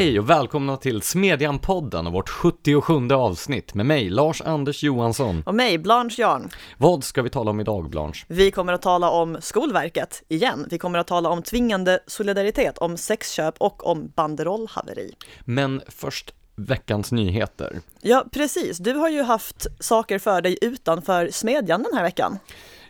[0.00, 5.42] Hej och välkomna till Smedjan-podden och vårt 77 avsnitt med mig, Lars-Anders Johansson.
[5.46, 6.50] Och mig, Blanche Jarn.
[6.78, 8.24] Vad ska vi tala om idag, Blanche?
[8.28, 10.66] Vi kommer att tala om Skolverket igen.
[10.70, 15.14] Vi kommer att tala om tvingande solidaritet, om sexköp och om banderollhaveri.
[15.44, 17.80] Men först veckans nyheter.
[18.00, 18.78] Ja, precis.
[18.78, 22.38] Du har ju haft saker för dig utanför Smedjan den här veckan.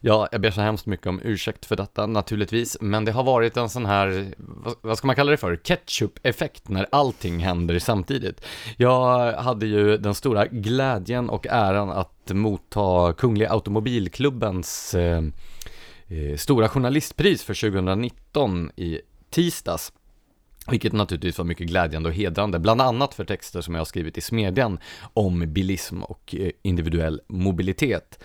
[0.03, 3.57] Ja, jag ber så hemskt mycket om ursäkt för detta naturligtvis, men det har varit
[3.57, 4.35] en sån här,
[4.81, 8.47] vad ska man kalla det för, ketchup-effekt när allting händer samtidigt.
[8.77, 15.23] Jag hade ju den stora glädjen och äran att motta Kungliga Automobilklubbens eh,
[16.09, 19.93] eh, stora journalistpris för 2019 i tisdags.
[20.71, 24.19] Vilket naturligtvis var mycket glädjande och hedrande, bland annat för texter som jag har skrivit
[24.19, 28.23] i Smedjan om bilism och eh, individuell mobilitet.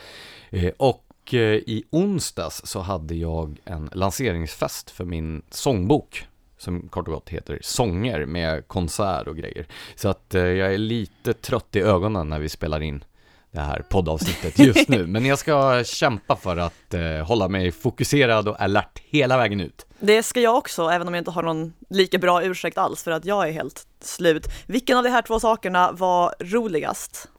[0.50, 6.90] Eh, och och eh, i onsdags så hade jag en lanseringsfest för min sångbok som
[6.90, 9.68] kort och gott heter Sånger med konsert och grejer.
[9.96, 13.04] Så att eh, jag är lite trött i ögonen när vi spelar in
[13.52, 15.08] det här poddavsnittet just nu.
[15.08, 19.86] Men jag ska kämpa för att eh, hålla mig fokuserad och alert hela vägen ut.
[20.00, 23.12] Det ska jag också, även om jag inte har någon lika bra ursäkt alls för
[23.12, 24.48] att jag är helt slut.
[24.68, 27.30] Vilken av de här två sakerna var roligast?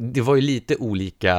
[0.00, 1.36] Det var ju lite olika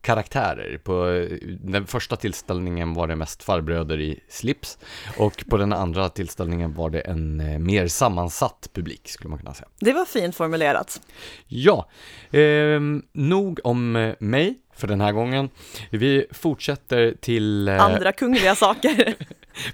[0.00, 0.78] karaktärer.
[0.84, 1.26] På
[1.60, 4.78] den första tillställningen var det mest farbröder i slips
[5.16, 9.54] och på den andra tillställningen var det en eh, mer sammansatt publik skulle man kunna
[9.54, 9.68] säga.
[9.80, 11.00] Det var fint formulerat.
[11.46, 11.88] Ja,
[12.30, 12.80] eh,
[13.12, 15.48] nog om mig för den här gången.
[15.90, 17.68] Vi fortsätter till...
[17.68, 17.84] Eh...
[17.84, 19.14] Andra kungliga saker.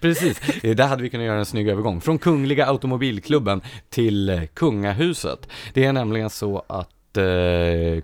[0.01, 2.01] Precis, där hade vi kunnat göra en snygg övergång.
[2.01, 5.49] Från Kungliga Automobilklubben till Kungahuset.
[5.75, 7.00] Det är nämligen så att eh,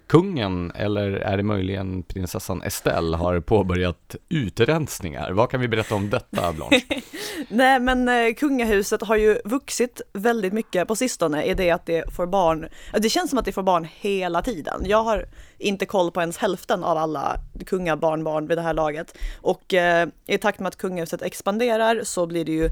[0.06, 5.32] kungen, eller är det möjligen prinsessan Estelle, har påbörjat utrensningar.
[5.32, 6.80] Vad kan vi berätta om detta, Blanche?
[7.48, 12.14] Nej, men eh, kungahuset har ju vuxit väldigt mycket på sistone i det att det
[12.14, 12.68] får barn.
[12.92, 14.82] Det känns som att det får barn hela tiden.
[14.84, 15.26] Jag har
[15.58, 17.36] inte koll på ens hälften av alla
[17.66, 19.18] kungabarnbarn vid det här laget.
[19.40, 22.70] Och eh, i takt med att kungahuset expanderar så blir det ju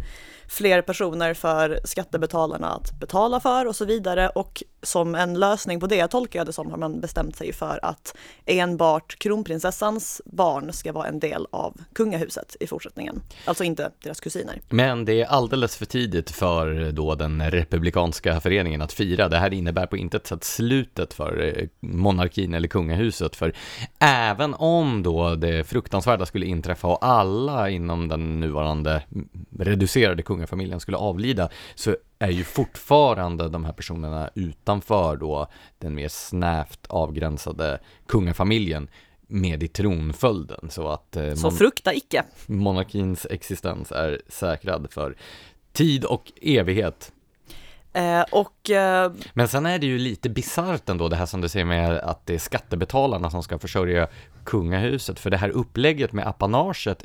[0.49, 4.29] fler personer för skattebetalarna att betala för och så vidare.
[4.29, 7.81] Och som en lösning på det tolkar jag det som har man bestämt sig för
[7.83, 13.23] att enbart kronprinsessans barn ska vara en del av kungahuset i fortsättningen.
[13.45, 14.61] Alltså inte deras kusiner.
[14.69, 19.29] Men det är alldeles för tidigt för då den republikanska föreningen att fira.
[19.29, 23.37] Det här innebär på intet sätt slutet för eh, monarkin eller kungahuset.
[23.37, 23.53] För
[23.99, 29.03] även om då det fruktansvärda skulle inträffa och alla inom den nuvarande
[29.59, 35.47] reducerade kungafamiljen skulle avlida så är ju fortfarande de här personerna utanför då
[35.79, 38.89] den mer snävt avgränsade kungafamiljen
[39.27, 42.25] med i tronföljden så att eh, Så frukta icke!
[42.47, 45.17] Monarkins existens är säkrad för
[45.73, 47.13] tid och evighet
[47.95, 51.49] Eh, och, eh, Men sen är det ju lite bisarrt ändå det här som du
[51.49, 54.09] säger med att det är skattebetalarna som ska försörja
[54.45, 57.05] kungahuset, för det här upplägget med apanaget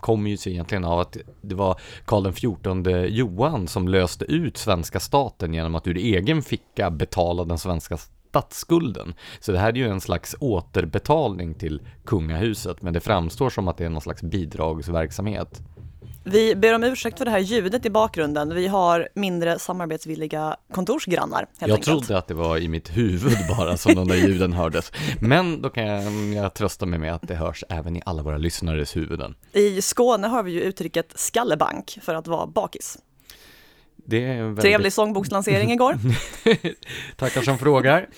[0.00, 5.00] kommer ju sig egentligen av att det var Karl XIV Johan som löste ut svenska
[5.00, 9.14] staten genom att ur egen ficka betala den svenska statsskulden.
[9.40, 13.76] Så det här är ju en slags återbetalning till kungahuset, men det framstår som att
[13.76, 15.62] det är någon slags bidragsverksamhet.
[16.28, 18.54] Vi ber om ursäkt för det här ljudet i bakgrunden.
[18.54, 21.46] Vi har mindre samarbetsvilliga kontorsgrannar.
[21.58, 21.84] Jag enkelt.
[21.84, 24.92] trodde att det var i mitt huvud bara som de där ljuden hördes.
[25.20, 26.12] Men då kan jag,
[26.44, 29.34] jag trösta mig med att det hörs även i alla våra lyssnares huvuden.
[29.52, 32.98] I Skåne har vi ju uttrycket skallebank för att vara bakis.
[34.06, 34.62] Väldigt...
[34.62, 35.98] Trevlig sångbokslansering igår.
[37.16, 38.08] Tackar som frågar.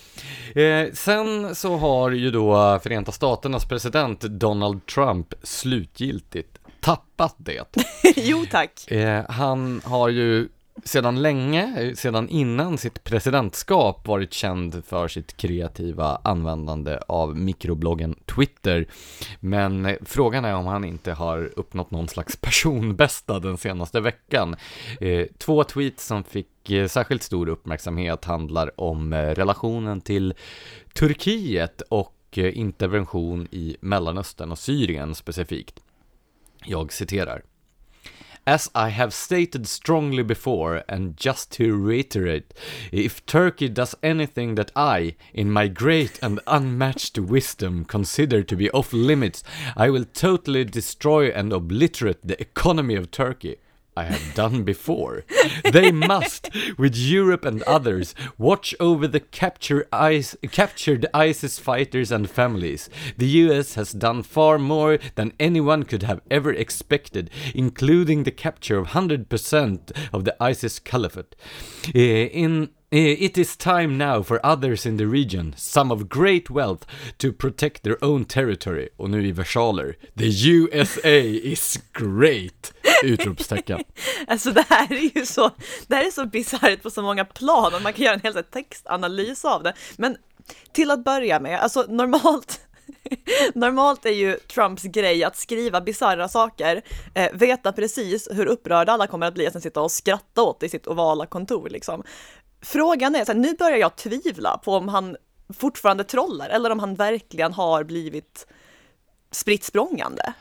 [0.54, 7.64] Eh, sen så har ju då Förenta Staternas president Donald Trump slutgiltigt tappat det.
[8.16, 8.90] jo tack.
[8.90, 10.48] Eh, han har ju
[10.84, 18.86] sedan länge, sedan innan sitt presidentskap varit känd för sitt kreativa användande av mikrobloggen Twitter.
[19.40, 24.56] Men frågan är om han inte har uppnått någon slags personbästa den senaste veckan.
[25.00, 30.34] Eh, två tweets som fick eh, särskilt stor uppmärksamhet handlar om eh, relationen till
[30.94, 35.80] Turkiet och intervention i Mellanöstern och Syrien specifikt.
[36.66, 37.42] Jag citerar.
[38.48, 42.54] As I have stated strongly before, and just to reiterate,
[42.90, 48.70] if Turkey does anything that I, in my great and unmatched wisdom, consider to be
[48.70, 49.44] off limits,
[49.76, 53.56] I will totally destroy and obliterate the economy of Turkey.
[53.98, 55.24] I have done before.
[55.72, 59.88] They must, with Europe and others, watch over the capture
[60.52, 62.88] captured ISIS fighters and families.
[63.16, 68.78] The US has done far more than anyone could have ever expected, including the capture
[68.78, 71.34] of 100% of the ISIS caliphate.
[71.94, 76.48] Eh, in Eh, It is time now for others in the region, some of great
[76.48, 76.86] wealth,
[77.18, 78.88] to protect their own territory.
[78.96, 79.96] Och nu i versaler.
[80.16, 81.20] The USA
[81.52, 82.72] is great!
[83.04, 83.80] Utropstecken.
[84.26, 85.50] Alltså det här är ju så,
[85.86, 88.34] det här är så bisarrt på så många plan och man kan göra en hel
[88.34, 89.74] här textanalys av det.
[89.96, 90.16] Men
[90.72, 92.60] till att börja med, alltså normalt
[93.54, 96.82] Normalt är ju Trumps grej att skriva bisarra saker,
[97.14, 100.62] eh, veta precis hur upprörda alla kommer att bli, och sen sitta och skratta åt
[100.62, 102.02] i sitt ovala kontor liksom.
[102.62, 105.16] Frågan är, så här, nu börjar jag tvivla på om han
[105.58, 108.46] fortfarande trollar eller om han verkligen har blivit
[109.30, 110.32] spritt språngande.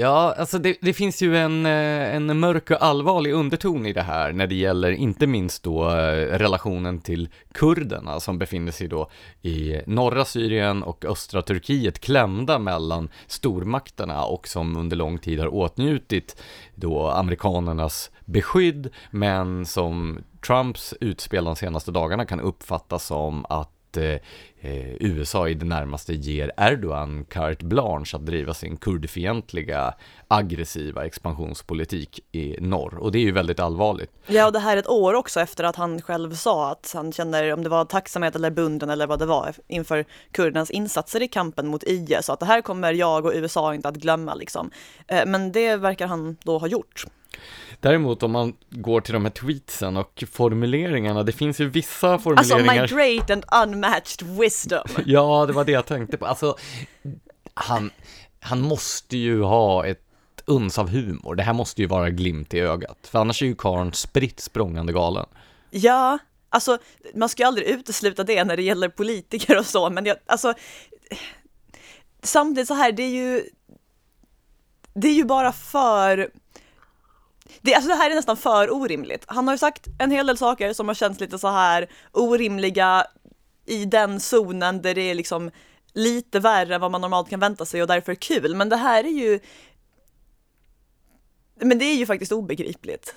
[0.00, 4.02] Ja, alltså det, det, finns ju en, eh, en mörk och allvarlig underton i det
[4.02, 9.10] här när det gäller inte minst då eh, relationen till kurderna som befinner sig då
[9.42, 15.54] i norra Syrien och östra Turkiet klämda mellan stormakterna och som under lång tid har
[15.54, 16.42] åtnjutit
[16.74, 24.20] då amerikanernas beskydd men som Trumps utspel de senaste dagarna kan uppfattas som att Eh,
[24.60, 29.94] eh, USA i det närmaste ger Erdogan carte blanche att driva sin kurdfientliga
[30.28, 34.10] aggressiva expansionspolitik i norr och det är ju väldigt allvarligt.
[34.26, 37.12] Ja, och det här är ett år också efter att han själv sa att han
[37.12, 41.28] känner, om det var tacksamhet eller bunden eller vad det var, inför kurdernas insatser i
[41.28, 44.70] kampen mot IS, så att det här kommer jag och USA inte att glömma liksom.
[45.06, 47.06] Eh, men det verkar han då ha gjort.
[47.80, 52.82] Däremot om man går till de här tweetsen och formuleringarna, det finns ju vissa formuleringar
[52.82, 54.84] Alltså my great and unmatched wisdom.
[55.06, 56.56] Ja, det var det jag tänkte på, alltså
[57.54, 57.90] han,
[58.40, 60.04] han måste ju ha ett
[60.44, 63.54] uns av humor, det här måste ju vara glimt i ögat, för annars är ju
[63.54, 65.26] karln spritt språngande galen.
[65.70, 66.18] Ja,
[66.48, 66.78] alltså
[67.14, 70.54] man ska ju aldrig utesluta det när det gäller politiker och så, men jag, alltså
[72.22, 73.42] samtidigt så här, det är ju
[74.94, 76.30] det är ju bara för
[77.60, 79.24] det, alltså det här är nästan för orimligt.
[79.26, 83.06] Han har ju sagt en hel del saker som har känts lite så här orimliga
[83.66, 85.50] i den zonen där det är liksom
[85.92, 88.54] lite värre än vad man normalt kan vänta sig och därför kul.
[88.54, 89.40] Men det här är ju
[91.60, 93.14] men det är ju faktiskt obegripligt.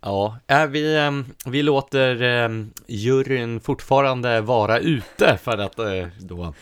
[0.00, 6.54] Ja, äh, vi, ehm, vi låter ehm, juryn fortfarande vara ute för att eh, då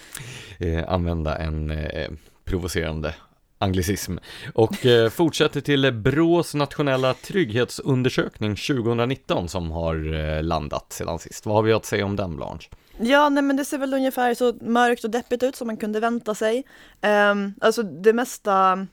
[0.58, 2.10] eh, använda en eh,
[2.44, 3.14] provocerande
[3.58, 4.16] anglicism
[4.54, 11.46] och eh, fortsätter till Brås nationella trygghetsundersökning 2019 som har eh, landat sedan sist.
[11.46, 12.68] Vad har vi att säga om den Blanche?
[12.98, 16.00] Ja, nej men det ser väl ungefär så mörkt och deppigt ut som man kunde
[16.00, 16.64] vänta sig.
[17.02, 18.86] Um, alltså det mesta,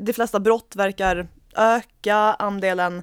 [0.00, 3.02] de flesta brott verkar öka, andelen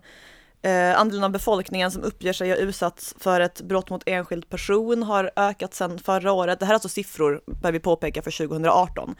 [0.64, 5.04] Eh, andelen av befolkningen som uppger sig ha utsatts för ett brott mot enskild person
[5.04, 6.60] har ökat sedan förra året.
[6.60, 9.16] Det här är alltså siffror, bör vi påpeka, för 2018.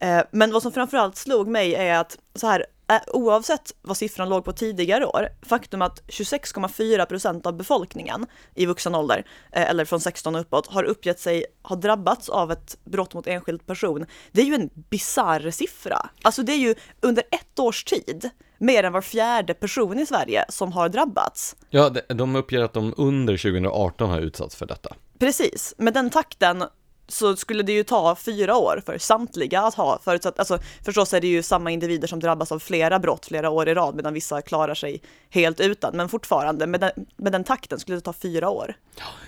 [0.00, 4.28] Eh, men vad som framförallt slog mig är att så här, eh, oavsett vad siffran
[4.28, 9.84] låg på tidigare år, faktum att 26,4 procent av befolkningen i vuxen ålder, eh, eller
[9.84, 14.06] från 16 och uppåt, har uppgett sig ha drabbats av ett brott mot enskild person.
[14.32, 16.10] Det är ju en bizarr siffra.
[16.22, 20.44] Alltså det är ju under ett års tid mer än var fjärde person i Sverige
[20.48, 21.56] som har drabbats.
[21.70, 24.94] Ja, de uppger att de under 2018 har utsatts för detta.
[25.18, 26.64] Precis, med den takten
[27.12, 31.20] så skulle det ju ta fyra år för samtliga att ha förutsatt, alltså förstås är
[31.20, 34.42] det ju samma individer som drabbas av flera brott flera år i rad medan vissa
[34.42, 38.50] klarar sig helt utan, men fortfarande med den, med den takten skulle det ta fyra
[38.50, 38.74] år.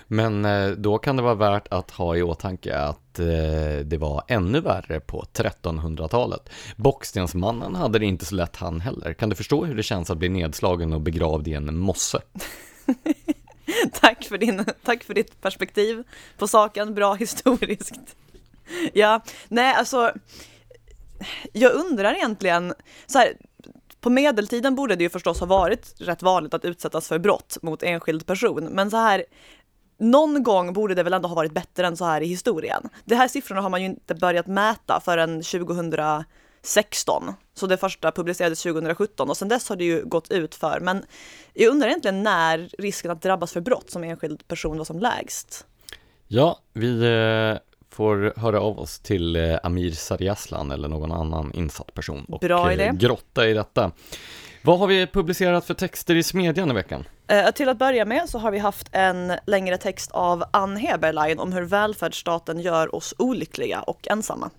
[0.07, 3.25] Men eh, då kan det vara värt att ha i åtanke att eh,
[3.83, 6.49] det var ännu värre på 1300-talet.
[6.75, 9.13] Bockstensmannen hade det inte så lätt han heller.
[9.13, 12.21] Kan du förstå hur det känns att bli nedslagen och begravd i en mosse?
[14.33, 16.03] tack, för din, tack för ditt perspektiv
[16.37, 18.15] på saken, bra historiskt.
[18.93, 20.13] Ja, nej alltså,
[21.53, 22.73] jag undrar egentligen,
[23.07, 23.33] så här,
[24.01, 27.83] på medeltiden borde det ju förstås ha varit rätt vanligt att utsättas för brott mot
[27.83, 29.25] enskild person, men så här,
[29.99, 32.89] någon gång borde det väl ändå ha varit bättre än så här i historien.
[33.05, 35.93] De här siffrorna har man ju inte börjat mäta förrän 2000
[36.63, 37.33] 16.
[37.53, 40.79] Så det första publicerades 2017 och sedan dess har det ju gått ut för.
[40.79, 41.05] Men
[41.53, 45.65] jag undrar egentligen när risken att drabbas för brott som enskild person var som lägst.
[46.27, 47.59] Ja, vi eh,
[47.91, 52.73] får höra av oss till eh, Amir Sariaslan eller någon annan insatt person och Bra
[52.73, 52.91] idé.
[52.93, 53.91] grotta i detta.
[54.65, 57.03] Vad har vi publicerat för texter i Smedjan i veckan?
[57.27, 61.39] Eh, till att börja med så har vi haft en längre text av Ann Heberlein
[61.39, 64.49] om hur välfärdsstaten gör oss olyckliga och ensamma.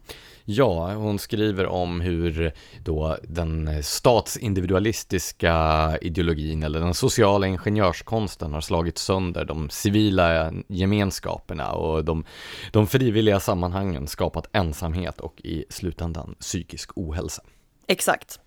[0.46, 2.52] Ja, hon skriver om hur
[2.84, 12.04] då den statsindividualistiska ideologin eller den sociala ingenjörskonsten har slagit sönder de civila gemenskaperna och
[12.04, 12.24] de,
[12.72, 17.42] de frivilliga sammanhangen skapat ensamhet och i slutändan psykisk ohälsa.
[17.86, 18.40] Exakt.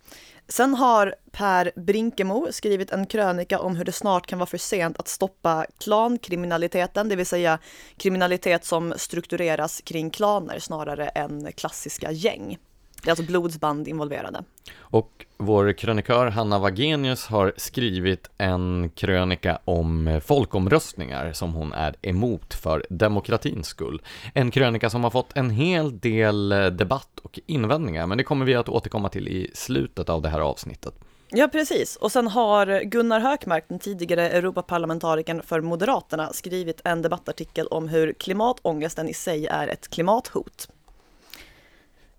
[0.50, 4.98] Sen har Per Brinkemo skrivit en krönika om hur det snart kan vara för sent
[4.98, 7.58] att stoppa klankriminaliteten, det vill säga
[7.96, 12.58] kriminalitet som struktureras kring klaner snarare än klassiska gäng.
[13.02, 14.42] Det är alltså blodsband involverade.
[14.78, 22.54] Och vår krönikör Hanna Wagenius har skrivit en krönika om folkomröstningar som hon är emot
[22.54, 24.02] för demokratins skull.
[24.34, 28.54] En krönika som har fått en hel del debatt och invändningar, men det kommer vi
[28.54, 30.94] att återkomma till i slutet av det här avsnittet.
[31.30, 31.96] Ja, precis.
[31.96, 38.12] Och sen har Gunnar Hökmark, den tidigare Europaparlamentarikern för Moderaterna, skrivit en debattartikel om hur
[38.12, 40.68] klimatångesten i sig är ett klimathot.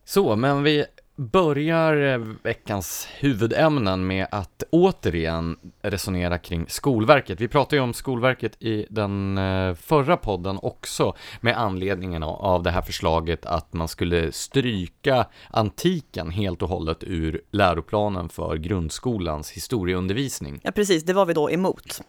[0.09, 0.85] Så, men vi
[1.15, 7.41] börjar eh, veckans huvudämnen med att återigen resonera kring Skolverket.
[7.41, 12.71] Vi pratade ju om Skolverket i den eh, förra podden också med anledningen av det
[12.71, 20.59] här förslaget att man skulle stryka antiken helt och hållet ur läroplanen för grundskolans historieundervisning.
[20.63, 22.01] Ja, precis, det var vi då emot.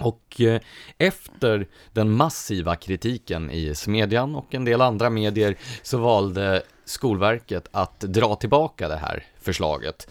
[0.00, 0.60] Och eh,
[0.98, 8.00] efter den massiva kritiken i Smedjan och en del andra medier så valde Skolverket att
[8.00, 10.08] dra tillbaka det här förslaget.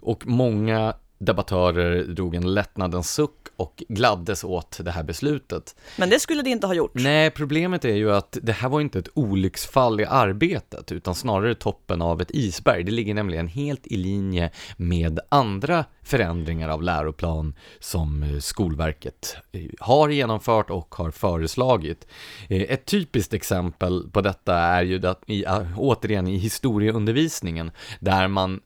[0.00, 5.76] Och många debattörer drog en lättnadens suck och gladdes åt det här beslutet.
[5.96, 6.94] Men det skulle det inte ha gjort.
[6.94, 11.54] Nej, problemet är ju att det här var inte ett olycksfall i arbetet, utan snarare
[11.54, 12.84] toppen av ett isberg.
[12.84, 19.36] Det ligger nämligen helt i linje med andra förändringar av läroplan som Skolverket
[19.80, 22.06] har genomfört och har föreslagit.
[22.48, 25.44] Ett typiskt exempel på detta är ju att i,
[25.76, 27.70] återigen i historieundervisningen,
[28.00, 28.60] där man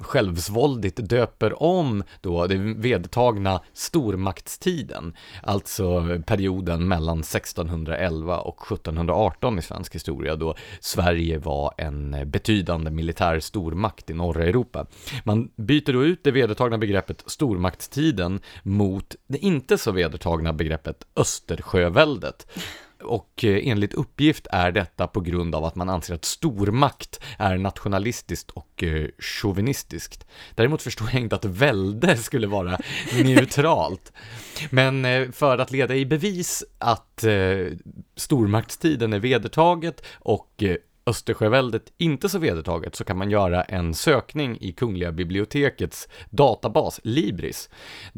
[0.00, 9.94] självsvåldigt döper om då den vedertagna stormaktstiden, alltså perioden mellan 1611 och 1718 i svensk
[9.94, 14.86] historia, då Sverige var en betydande militär stormakt i norra Europa.
[15.24, 22.46] Man byter då ut det vedertagna begreppet stormaktstiden mot det inte så vedertagna begreppet Östersjöväldet.
[23.02, 27.58] Och eh, enligt uppgift är detta på grund av att man anser att stormakt är
[27.58, 30.26] nationalistiskt och eh, chauvinistiskt.
[30.54, 32.78] Däremot förstår jag inte att välde skulle vara
[33.24, 34.12] neutralt.
[34.70, 37.24] Men eh, för att leda i bevis att
[38.16, 40.62] stormaktstiden är vedertaget och
[41.08, 47.70] Östersjöväldet inte så vedertaget så kan man göra en sökning i Kungliga bibliotekets databas Libris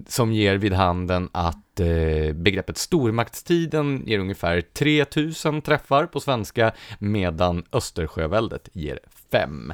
[0.08, 7.64] som ger vid handen att eh, begreppet stormaktstiden ger ungefär 3000 träffar på svenska medan
[7.72, 8.98] Östersjöväldet ger
[9.30, 9.72] 5.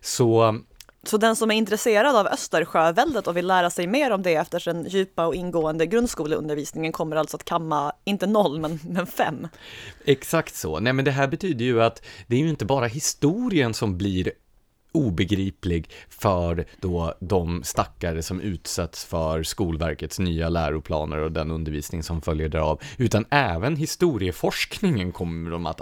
[0.00, 0.58] Så
[1.06, 4.62] så den som är intresserad av Östersjöväldet och vill lära sig mer om det efter
[4.64, 9.48] den djupa och ingående grundskoleundervisningen kommer alltså att kamma, inte noll, men, men fem.
[10.04, 10.80] Exakt så.
[10.80, 14.32] Nej, men det här betyder ju att det är ju inte bara historien som blir
[14.92, 22.22] obegriplig för då de stackare som utsätts för Skolverkets nya läroplaner och den undervisning som
[22.22, 25.80] följer därav, utan även historieforskningen kommer de att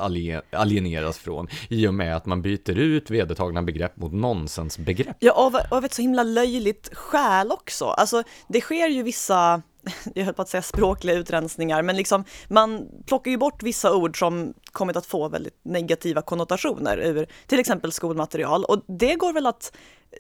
[0.53, 5.17] alieneras från i och med att man byter ut vedertagna begrepp mot nonsensbegrepp.
[5.21, 7.85] Ja, av, av ett så himla löjligt skäl också.
[7.85, 9.63] Alltså, det sker ju vissa
[10.15, 14.19] jag höll på att säga språkliga utrensningar, men liksom man plockar ju bort vissa ord
[14.19, 19.47] som kommit att få väldigt negativa konnotationer ur till exempel skolmaterial och det går väl
[19.47, 19.73] att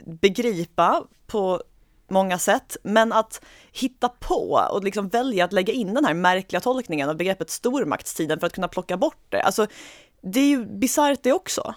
[0.04, 1.62] begripa på
[2.10, 3.40] många sätt, men att
[3.72, 8.40] hitta på och liksom välja att lägga in den här märkliga tolkningen av begreppet stormaktstiden
[8.40, 9.66] för att kunna plocka bort det, alltså
[10.22, 11.74] det är ju bisarrt det också.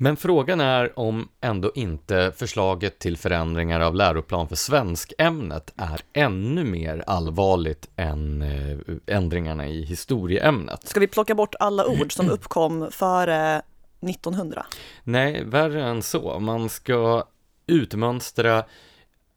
[0.00, 6.64] Men frågan är om ändå inte förslaget till förändringar av läroplan för svenskämnet är ännu
[6.64, 8.78] mer allvarligt än eh,
[9.16, 10.88] ändringarna i historieämnet.
[10.88, 13.62] Ska vi plocka bort alla ord som uppkom före
[14.00, 14.66] 1900?
[15.04, 16.38] Nej, värre än så.
[16.38, 17.24] Man ska
[17.66, 18.64] utmönstra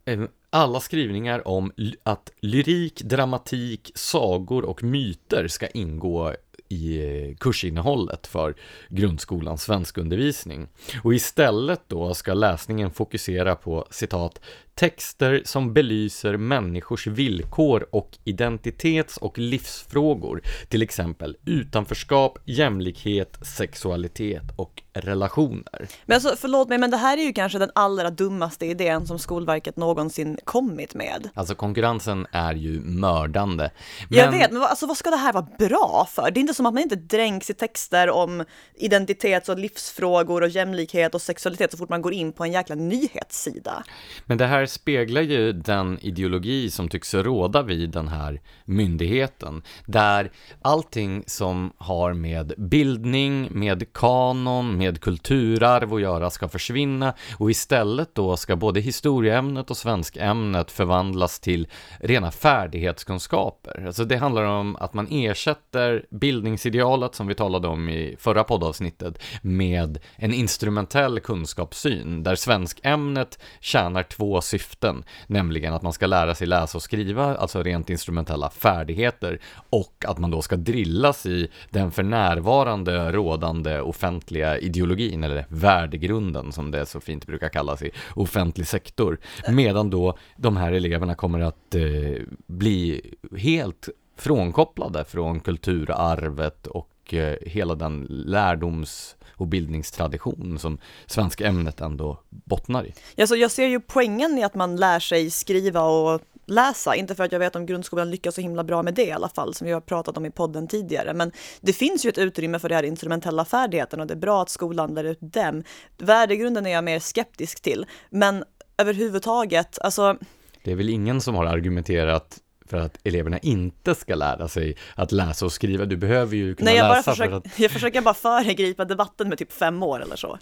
[0.05, 1.71] eh, alla skrivningar om
[2.03, 6.33] att lyrik, dramatik, sagor och myter ska ingå
[6.71, 8.55] i kursinnehållet för
[8.89, 10.67] grundskolans svenskundervisning.
[11.03, 14.39] Och istället då ska läsningen fokusera på citat
[14.75, 24.83] texter som belyser människors villkor och identitets och livsfrågor, till exempel utanförskap, jämlikhet, sexualitet och
[24.93, 25.87] relationer.
[26.05, 29.19] Men alltså, förlåt mig, men det här är ju kanske den allra dummaste idén som
[29.19, 31.29] Skolverket någonsin kommit med.
[31.33, 33.71] Alltså konkurrensen är ju mördande.
[34.09, 34.19] Men...
[34.19, 36.31] Jag vet, men vad, alltså, vad ska det här vara bra för?
[36.31, 40.49] Det är inte som att man inte dränks i texter om identitets och livsfrågor och
[40.49, 43.83] jämlikhet och sexualitet så fort man går in på en jäkla nyhetssida.
[44.25, 50.31] Men det här speglar ju den ideologi som tycks råda vid den här myndigheten, där
[50.61, 58.15] allting som har med bildning, med kanon, med kulturarv att göra ska försvinna och istället
[58.15, 61.67] då ska både historieämnet och svenskämnet förvandlas till
[61.99, 63.83] rena färdighetskunskaper.
[63.85, 69.23] Alltså det handlar om att man ersätter bildningsidealet som vi talade om i förra poddavsnittet
[69.41, 76.47] med en instrumentell kunskapssyn där svenskämnet tjänar två syften, nämligen att man ska lära sig
[76.47, 79.39] läsa och skriva, alltså rent instrumentella färdigheter
[79.69, 86.51] och att man då ska drillas i den för närvarande rådande offentliga ideologin eller värdegrunden
[86.51, 89.19] som det så fint brukar kallas i offentlig sektor.
[89.49, 93.01] Medan då de här eleverna kommer att eh, bli
[93.37, 102.19] helt frånkopplade från kulturarvet och eh, hela den lärdoms och bildningstradition som svenska ämnet ändå
[102.29, 102.93] bottnar i.
[103.21, 107.23] Alltså jag ser ju poängen i att man lär sig skriva och läsa, inte för
[107.23, 109.67] att jag vet om grundskolan lyckas så himla bra med det i alla fall, som
[109.67, 111.31] vi har pratat om i podden tidigare, men
[111.61, 114.49] det finns ju ett utrymme för de här instrumentella färdigheterna och det är bra att
[114.49, 115.63] skolan lär ut dem.
[115.97, 118.43] Värdegrunden är jag mer skeptisk till, men
[118.77, 120.17] överhuvudtaget, alltså
[120.63, 122.39] det är väl ingen som har argumenterat
[122.71, 125.85] för att eleverna inte ska lära sig att läsa och skriva.
[125.85, 127.59] Du behöver ju kunna Nej, jag läsa bara försöker, för att...
[127.59, 130.37] jag försöker bara föregripa debatten med typ fem år eller så.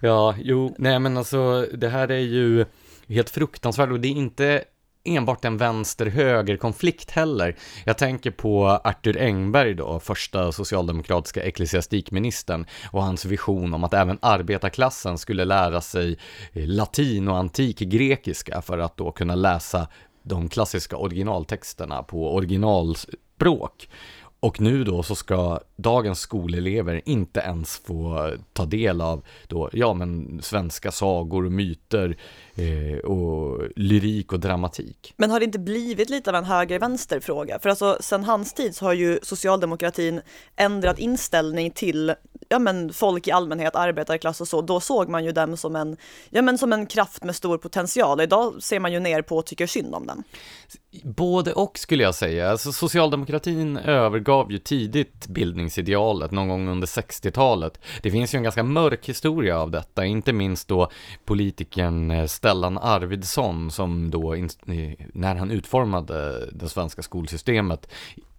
[0.00, 2.64] Ja, jo, nej men alltså det här är ju
[3.08, 4.64] helt fruktansvärt och det är inte
[5.04, 7.56] enbart en vänster-höger-konflikt heller.
[7.84, 14.18] Jag tänker på Arthur Engberg då, första socialdemokratiska ecklesiastikministern och hans vision om att även
[14.22, 16.18] arbetarklassen skulle lära sig
[16.52, 19.88] latin och antik grekiska för att då kunna läsa
[20.28, 23.88] de klassiska originaltexterna på originalspråk.
[24.40, 29.94] Och nu då så ska dagens skolelever inte ens få ta del av då, ja
[29.94, 32.16] men svenska sagor och myter
[32.54, 35.14] eh, och lyrik och dramatik.
[35.16, 37.58] Men har det inte blivit lite av en höger-vänster fråga?
[37.58, 40.20] För alltså sen hans tid så har ju socialdemokratin
[40.56, 42.14] ändrat inställning till
[42.48, 45.96] ja men folk i allmänhet, arbetarklass och så, då såg man ju dem som en,
[46.30, 48.20] ja men som en kraft med stor potential.
[48.20, 50.22] Idag ser man ju ner på och tycker synd om den.
[51.02, 52.50] Både och skulle jag säga.
[52.50, 57.80] Alltså, socialdemokratin övergav ju tidigt bildningsidealet någon gång under 60-talet.
[58.02, 60.90] Det finns ju en ganska mörk historia av detta, inte minst då
[61.24, 64.36] politikern eh, Stellan Arvidsson som då,
[65.12, 67.88] när han utformade det svenska skolsystemet,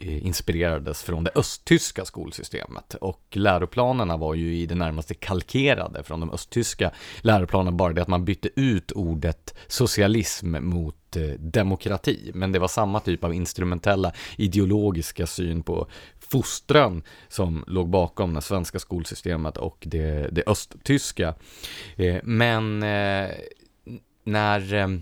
[0.01, 6.19] Eh, inspirerades från det östtyska skolsystemet och läroplanerna var ju i det närmaste kalkerade från
[6.19, 12.51] de östtyska läroplanerna, bara det att man bytte ut ordet socialism mot eh, demokrati, men
[12.51, 15.87] det var samma typ av instrumentella ideologiska syn på
[16.19, 21.35] fostran som låg bakom det svenska skolsystemet och det, det östtyska.
[21.95, 22.79] Eh, men
[24.23, 24.99] när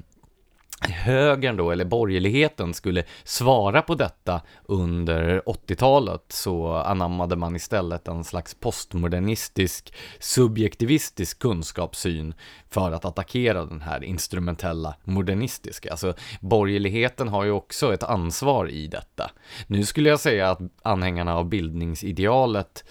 [0.81, 8.23] högern då, eller borgerligheten, skulle svara på detta under 80-talet så anammade man istället en
[8.23, 12.33] slags postmodernistisk, subjektivistisk kunskapssyn
[12.69, 15.91] för att attackera den här instrumentella modernistiska.
[15.91, 19.31] Alltså borgerligheten har ju också ett ansvar i detta.
[19.67, 22.83] Nu skulle jag säga att anhängarna av bildningsidealet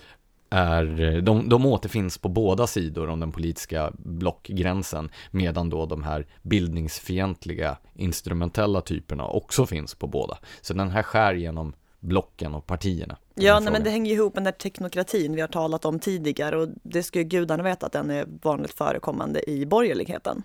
[0.56, 6.26] är, de, de återfinns på båda sidor om den politiska blockgränsen, medan då de här
[6.42, 10.38] bildningsfientliga instrumentella typerna också finns på båda.
[10.60, 13.16] Så den här skär genom blocken och partierna.
[13.34, 16.56] Ja, nej, men det hänger ihop med den där teknokratin vi har talat om tidigare
[16.56, 20.42] och det ska ju gudarna veta att den är vanligt förekommande i borgerligheten.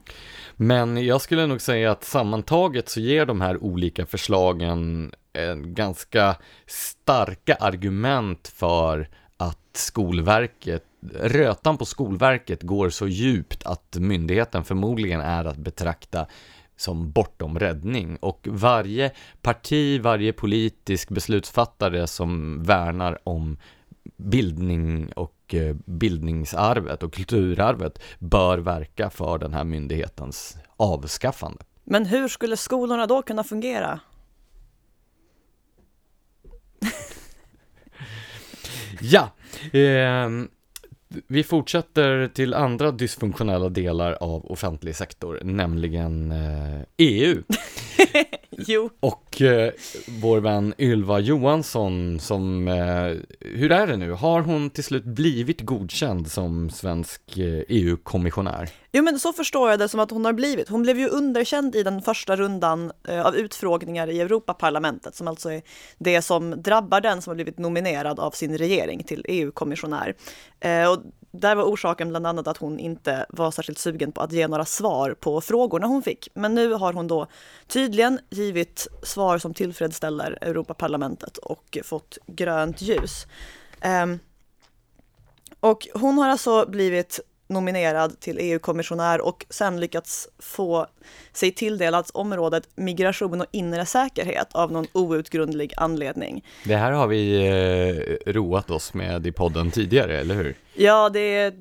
[0.56, 6.36] Men jag skulle nog säga att sammantaget så ger de här olika förslagen en ganska
[6.68, 9.10] starka argument för
[9.42, 16.26] att Skolverket, rötan på Skolverket går så djupt att myndigheten förmodligen är att betrakta
[16.76, 23.58] som bortom räddning och varje parti, varje politisk beslutsfattare som värnar om
[24.18, 31.64] bildning och eh, bildningsarvet och kulturarvet bör verka för den här myndighetens avskaffande.
[31.84, 34.00] Men hur skulle skolorna då kunna fungera?
[39.02, 39.32] Ja,
[39.80, 40.30] eh,
[41.28, 47.44] Vi fortsätter till andra dysfunktionella delar av offentlig sektor, nämligen eh, EU.
[48.68, 48.90] jo.
[49.00, 49.72] Och eh,
[50.22, 54.12] vår vän Ylva Johansson som, eh, hur är det nu?
[54.12, 58.70] Har hon till slut blivit godkänd som svensk eh, EU-kommissionär?
[58.94, 60.70] Jo men så förstår jag det som att hon har blivit.
[60.70, 65.52] Hon blev ju underkänd i den första rundan eh, av utfrågningar i Europaparlamentet som alltså
[65.52, 65.62] är
[65.98, 70.16] det som drabbar den som har blivit nominerad av sin regering till EU-kommissionär.
[70.60, 70.98] Eh, och
[71.32, 74.66] där var orsaken bland annat att hon inte var särskilt sugen på att ge några
[74.66, 76.28] svar på frågorna hon fick.
[76.34, 77.28] Men nu har hon då
[77.68, 83.26] tydligen givit svar som tillfredsställer Europaparlamentet och fått grönt ljus.
[83.82, 84.20] Ehm,
[85.60, 87.20] och hon har alltså blivit
[87.52, 90.88] nominerad till EU-kommissionär och sen lyckats få
[91.34, 96.46] sig tilldelat området migration och inre säkerhet av någon outgrundlig anledning.
[96.66, 97.48] Det här har vi
[98.26, 100.56] eh, roat oss med i podden tidigare, eller hur?
[100.74, 101.54] Ja, det är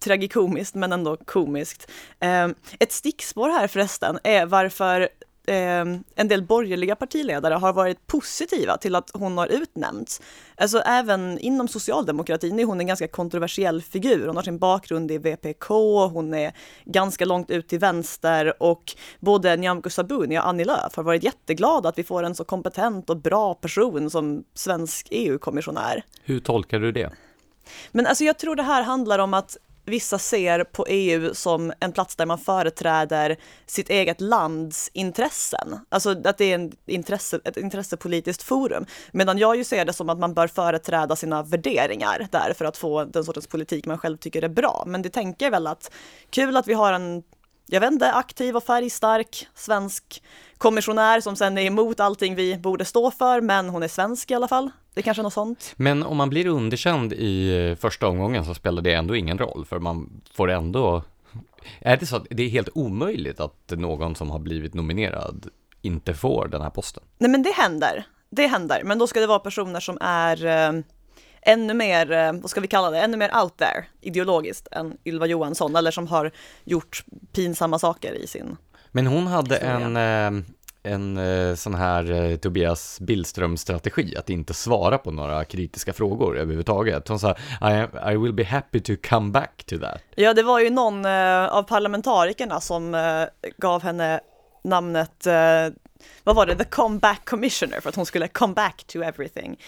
[0.00, 1.90] tragikomiskt men ändå komiskt.
[2.20, 5.08] Eh, ett stickspår här förresten är varför
[5.46, 10.22] en del borgerliga partiledare har varit positiva till att hon har utnämnts.
[10.56, 14.26] Alltså även inom socialdemokratin är hon en ganska kontroversiell figur.
[14.26, 15.68] Hon har sin bakgrund i VPK,
[16.12, 16.52] hon är
[16.84, 21.88] ganska långt ut till vänster och både Nyamko Sabuni och Annie Lööf har varit jätteglada
[21.88, 26.04] att vi får en så kompetent och bra person som svensk EU-kommissionär.
[26.24, 27.10] Hur tolkar du det?
[27.92, 31.92] Men alltså jag tror det här handlar om att vissa ser på EU som en
[31.92, 35.80] plats där man företräder sitt eget lands intressen.
[35.88, 38.86] Alltså att det är en intresse, ett intressepolitiskt forum.
[39.12, 42.76] Medan jag ju ser det som att man bör företräda sina värderingar där för att
[42.76, 44.84] få den sortens politik man själv tycker är bra.
[44.86, 45.90] Men det tänker jag väl att
[46.30, 47.22] kul att vi har en
[47.66, 50.22] jag vet inte, aktiv och färgstark svensk
[50.58, 54.34] kommissionär som sen är emot allting vi borde stå för, men hon är svensk i
[54.34, 54.70] alla fall.
[54.94, 55.74] Det är kanske är något sånt.
[55.76, 59.64] Men om man blir underkänd i eh, första omgången så spelar det ändå ingen roll,
[59.68, 61.02] för man får ändå...
[61.80, 65.46] Är det så att det är helt omöjligt att någon som har blivit nominerad
[65.82, 67.02] inte får den här posten?
[67.18, 68.06] Nej, men det händer.
[68.30, 70.80] Det händer, men då ska det vara personer som är eh,
[71.42, 75.26] ännu mer, eh, vad ska vi kalla det, ännu mer out there ideologiskt än Ylva
[75.26, 76.30] Johansson eller som har
[76.64, 78.56] gjort pinsamma saker i sin
[78.92, 80.44] Men hon hade en, eh,
[80.84, 87.08] en eh, sån här eh, Tobias Billström-strategi, att inte svara på några kritiska frågor överhuvudtaget.
[87.08, 87.30] Hon sa
[87.62, 90.00] I, I will be happy to come back to that.
[90.14, 94.20] Ja, det var ju någon eh, av parlamentarikerna som eh, gav henne
[94.64, 95.26] namnet
[96.24, 99.60] vad var det, the comeback commissioner för att hon skulle come back to everything.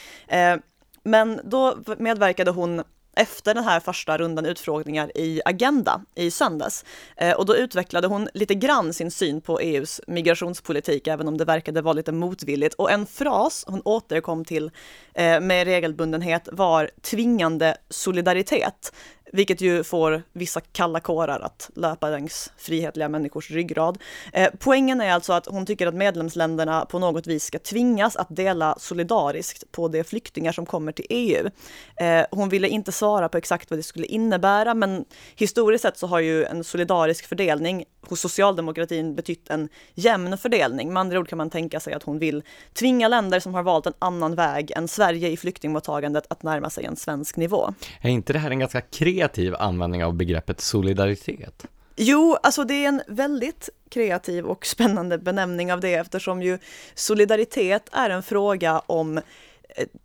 [1.03, 2.83] Men då medverkade hon
[3.17, 6.85] efter den här första rundan utfrågningar i Agenda i söndags.
[7.17, 11.45] Eh, och då utvecklade hon lite grann sin syn på EUs migrationspolitik, även om det
[11.45, 12.75] verkade vara lite motvilligt.
[12.75, 14.71] Och en fras hon återkom till
[15.15, 18.93] eh, med regelbundenhet var tvingande solidaritet
[19.33, 23.99] vilket ju får vissa kalla kårar att löpa längs frihetliga människors ryggrad.
[24.33, 28.37] Eh, poängen är alltså att hon tycker att medlemsländerna på något vis ska tvingas att
[28.37, 31.51] dela solidariskt på de flyktingar som kommer till EU.
[31.97, 35.05] Eh, hon ville inte svara på exakt vad det skulle innebära, men
[35.37, 40.93] historiskt sett så har ju en solidarisk fördelning hos socialdemokratin betytt en jämn fördelning.
[40.93, 43.87] Med andra ord kan man tänka sig att hon vill tvinga länder som har valt
[43.87, 47.75] en annan väg än Sverige i flyktingmottagandet att närma sig en svensk nivå.
[48.01, 51.67] Är inte det här en ganska kreativ kreativ användning av begreppet solidaritet?
[51.97, 56.59] Jo, alltså det är en väldigt kreativ och spännande benämning av det eftersom ju
[56.95, 59.23] solidaritet är en fråga om eh,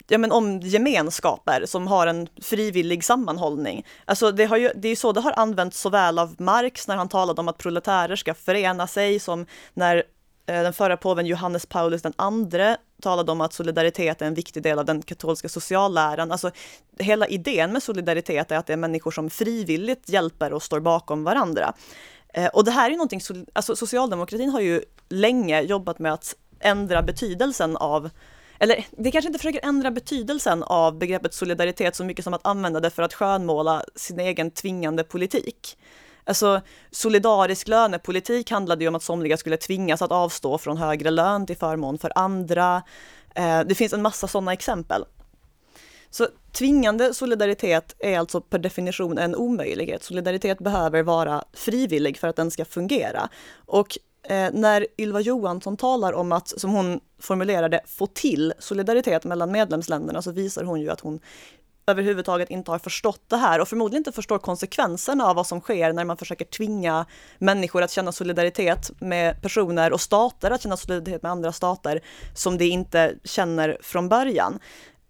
[0.07, 3.85] ja, men om gemenskaper som har en frivillig sammanhållning.
[4.05, 6.95] Alltså det, har ju, det är ju så det har använts såväl av Marx när
[6.95, 10.03] han talade om att proletärer ska förena sig som när
[10.45, 14.63] Eh, den förra påven Johannes Paulus den andre talade om att solidaritet är en viktig
[14.63, 16.31] del av den katolska socialläran.
[16.31, 16.51] Alltså,
[16.99, 21.23] hela idén med solidaritet är att det är människor som frivilligt hjälper och står bakom
[21.23, 21.73] varandra.
[22.33, 23.21] Eh, och det här är någonting,
[23.53, 28.09] alltså socialdemokratin har ju länge jobbat med att ändra betydelsen av
[28.59, 32.79] eller det kanske inte försöker ändra betydelsen av begreppet solidaritet så mycket som att använda
[32.79, 35.77] det för att skönmåla sin egen tvingande politik.
[36.25, 41.45] Alltså solidarisk lönepolitik handlade ju om att somliga skulle tvingas att avstå från högre lön
[41.45, 42.83] till förmån för andra.
[43.35, 45.05] Eh, det finns en massa sådana exempel.
[46.09, 50.03] Så tvingande solidaritet är alltså per definition en omöjlighet.
[50.03, 53.29] Solidaritet behöver vara frivillig för att den ska fungera.
[53.65, 59.51] Och eh, när Ylva Johansson talar om att, som hon formulerade, få till solidaritet mellan
[59.51, 61.19] medlemsländerna så visar hon ju att hon
[61.87, 65.93] överhuvudtaget inte har förstått det här och förmodligen inte förstår konsekvenserna av vad som sker
[65.93, 67.05] när man försöker tvinga
[67.37, 72.01] människor att känna solidaritet med personer och stater att känna solidaritet med andra stater
[72.35, 74.59] som de inte känner från början.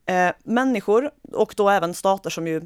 [0.06, 2.62] Eh, människor och då även stater som ju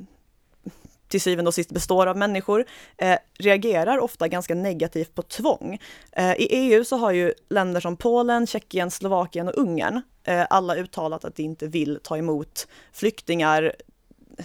[1.08, 2.66] till syvende och sist består av människor,
[2.98, 5.80] eh, reagerar ofta ganska negativt på tvång.
[6.12, 10.76] Eh, I EU så har ju länder som Polen, Tjeckien, Slovakien och Ungern eh, alla
[10.76, 13.74] uttalat att de inte vill ta emot flyktingar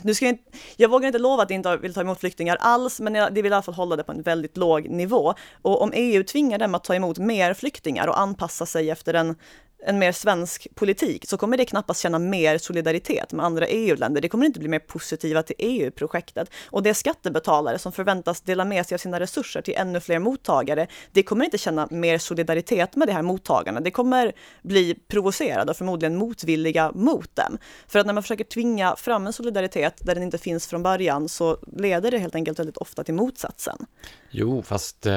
[0.03, 2.57] nu ska jag, inte, jag vågar inte lova att de inte vill ta emot flyktingar
[2.61, 5.35] alls, men de vill i alla fall hålla det på en väldigt låg nivå.
[5.62, 9.37] Och om EU tvingar dem att ta emot mer flyktingar och anpassa sig efter en
[9.83, 14.21] en mer svensk politik så kommer det knappast känna mer solidaritet med andra EU-länder.
[14.21, 16.51] Det kommer inte bli mer positiva till EU-projektet.
[16.66, 20.19] Och det är skattebetalare som förväntas dela med sig av sina resurser till ännu fler
[20.19, 20.87] mottagare.
[21.12, 23.81] Det kommer inte känna mer solidaritet med de här mottagarna.
[23.81, 27.59] Det kommer bli provocerade och förmodligen motvilliga mot dem.
[27.88, 31.29] För att när man försöker tvinga fram en solidaritet där den inte finns från början
[31.29, 33.87] så leder det helt enkelt väldigt ofta till motsatsen.
[34.31, 35.12] Jo, fast eh,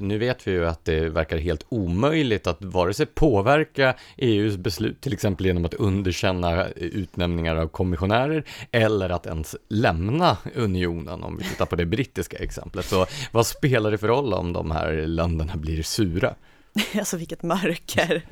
[0.00, 5.00] nu vet vi ju att det verkar helt omöjligt att vare sig påverka EUs beslut,
[5.00, 11.44] till exempel genom att underkänna utnämningar av kommissionärer, eller att ens lämna unionen, om vi
[11.44, 12.84] tittar på det brittiska exemplet.
[12.84, 16.34] Så vad spelar det för roll om de här länderna blir sura?
[16.98, 18.22] Alltså vilket mörker.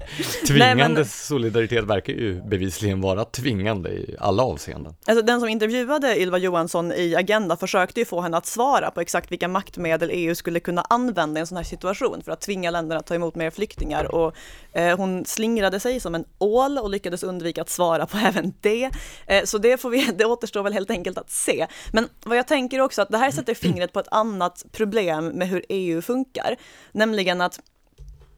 [0.47, 1.05] Tvingande Nej, men...
[1.05, 4.95] solidaritet verkar ju bevisligen vara tvingande i alla avseenden.
[5.07, 9.01] Alltså den som intervjuade Ylva Johansson i Agenda försökte ju få henne att svara på
[9.01, 12.71] exakt vilka maktmedel EU skulle kunna använda i en sån här situation för att tvinga
[12.71, 14.37] länderna att ta emot mer flyktingar och
[14.73, 18.91] eh, hon slingrade sig som en ål och lyckades undvika att svara på även det.
[19.27, 21.67] Eh, så det får vi, det återstår väl helt enkelt att se.
[21.93, 25.49] Men vad jag tänker också att det här sätter fingret på ett annat problem med
[25.49, 26.57] hur EU funkar,
[26.93, 27.61] nämligen att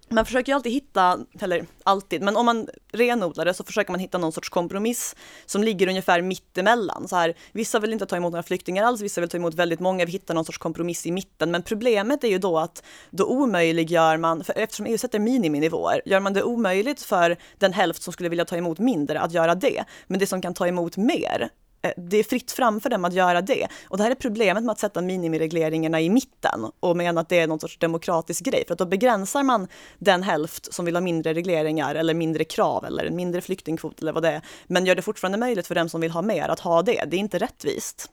[0.09, 4.01] man försöker ju alltid hitta, eller alltid, men om man renodlar det så försöker man
[4.01, 5.17] hitta någon sorts kompromiss
[5.47, 7.09] som ligger ungefär mittemellan.
[7.09, 9.81] Så här, vissa vill inte ta emot några flyktingar alls, vissa vill ta emot väldigt
[9.81, 11.51] många, vi hittar någon sorts kompromiss i mitten.
[11.51, 16.21] Men problemet är ju då att då omöjliggör man, för eftersom EU sätter miniminivåer, gör
[16.21, 19.85] man det omöjligt för den hälft som skulle vilja ta emot mindre att göra det.
[20.07, 21.51] Men det som kan ta emot mer
[21.87, 23.69] Eh, det är fritt fram för dem att göra det.
[23.89, 27.39] Och det här är problemet med att sätta minimiregleringarna i mitten och mena att det
[27.39, 29.69] är någon sorts demokratisk grej, för att då begränsar man
[29.99, 34.13] den hälft som vill ha mindre regleringar eller mindre krav eller en mindre flyktingkvot eller
[34.13, 36.61] vad det är, men gör det fortfarande möjligt för dem som vill ha mer att
[36.61, 37.05] ha det.
[37.07, 38.11] Det är inte rättvist.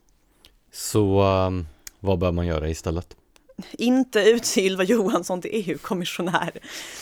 [0.71, 1.67] Så um,
[1.99, 3.15] vad bör man göra istället?
[3.71, 6.51] Inte utse Ylva Johansson till EU-kommissionär.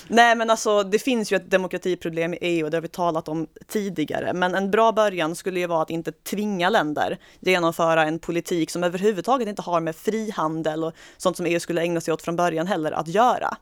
[0.07, 3.27] Nej men alltså det finns ju ett demokratiproblem i EU och det har vi talat
[3.27, 4.33] om tidigare.
[4.33, 8.83] Men en bra början skulle ju vara att inte tvinga länder genomföra en politik som
[8.83, 12.67] överhuvudtaget inte har med frihandel och sånt som EU skulle ägna sig åt från början
[12.67, 13.57] heller att göra.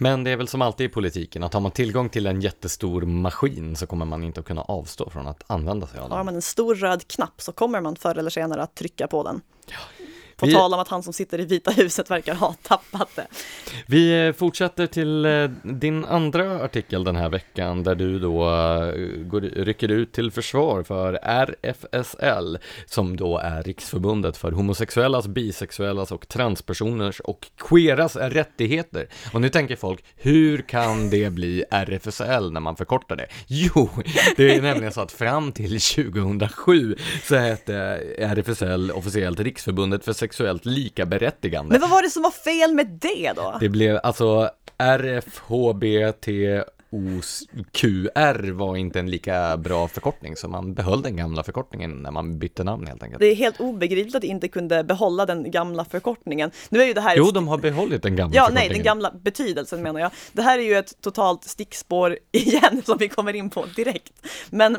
[0.00, 3.02] Men det är väl som alltid i politiken, att har man tillgång till en jättestor
[3.02, 6.18] maskin så kommer man inte att kunna avstå från att använda sig av den.
[6.18, 9.22] Har man en stor röd knapp så kommer man förr eller senare att trycka på
[9.22, 9.40] den.
[9.66, 10.06] Ja.
[10.38, 10.52] På vi...
[10.52, 13.26] tal om att han som sitter i Vita huset verkar ha tappat det.
[13.86, 19.40] Vi fortsätter till eh, din andra artikel den här veckan där du då eh, går,
[19.40, 27.20] rycker ut till försvar för RFSL som då är Riksförbundet för homosexuellas, bisexuellas och transpersoners
[27.20, 29.08] och queeras rättigheter.
[29.32, 33.26] Och nu tänker folk, hur kan det bli RFSL när man förkortar det?
[33.46, 33.90] Jo,
[34.36, 37.74] det är nämligen så att fram till 2007 så hette
[38.18, 41.72] RFSL officiellt Riksförbundet för sexuellt likaberättigande.
[41.72, 43.56] Men vad var det som var fel med det då?
[43.60, 46.28] Det blev alltså RFHBT
[46.90, 52.38] OQR var inte en lika bra förkortning, så man behöll den gamla förkortningen när man
[52.38, 53.20] bytte namn helt enkelt.
[53.20, 56.50] Det är helt obegripligt att de inte kunde behålla den gamla förkortningen.
[56.68, 57.16] Nu är ju det här...
[57.16, 58.36] Jo, de har behållit den gamla.
[58.36, 60.10] Ja, nej, den gamla betydelsen menar jag.
[60.32, 64.12] Det här är ju ett totalt stickspår igen som vi kommer in på direkt.
[64.50, 64.76] Men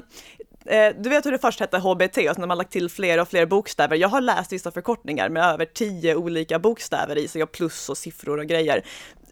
[0.69, 3.21] Eh, du vet hur det först hette HBT och sen har man lagt till fler
[3.21, 3.95] och fler bokstäver.
[3.95, 7.97] Jag har läst vissa förkortningar med över tio olika bokstäver i sig och plus och
[7.97, 8.85] siffror och grejer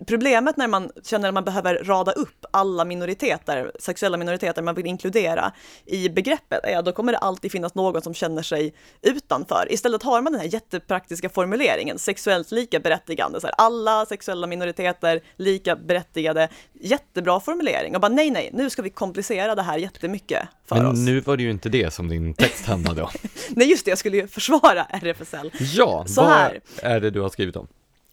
[0.07, 4.85] problemet när man känner att man behöver rada upp alla minoriteter, sexuella minoriteter man vill
[4.85, 5.51] inkludera
[5.85, 9.67] i begreppet, ja då kommer det alltid finnas någon som känner sig utanför.
[9.69, 15.21] Istället har man den här jättepraktiska formuleringen, sexuellt lika berättigande, så här, alla sexuella minoriteter
[15.37, 20.47] lika berättigade, jättebra formulering och bara nej, nej, nu ska vi komplicera det här jättemycket
[20.65, 20.95] för Men oss.
[20.95, 23.09] Men nu var det ju inte det som din text handlade om.
[23.49, 25.51] nej, just det, jag skulle ju försvara RFSL.
[25.59, 26.61] Ja, så vad här.
[26.81, 27.67] är det du har skrivit om?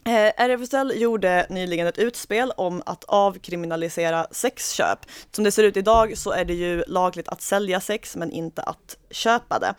[0.07, 4.99] Eh, RFSL gjorde nyligen ett utspel om att avkriminalisera sexköp.
[5.31, 8.63] Som det ser ut idag så är det ju lagligt att sälja sex men inte
[8.63, 9.75] att köpa det.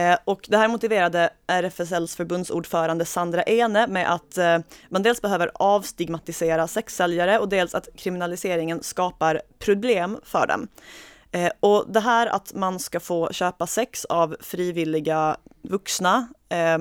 [0.00, 4.58] Eh, och det här motiverade RFSLs förbundsordförande Sandra Ene med att eh,
[4.88, 10.68] man dels behöver avstigmatisera sexsäljare och dels att kriminaliseringen skapar problem för dem.
[11.32, 16.78] Eh, och det här att man ska få köpa sex av frivilliga vuxna eh,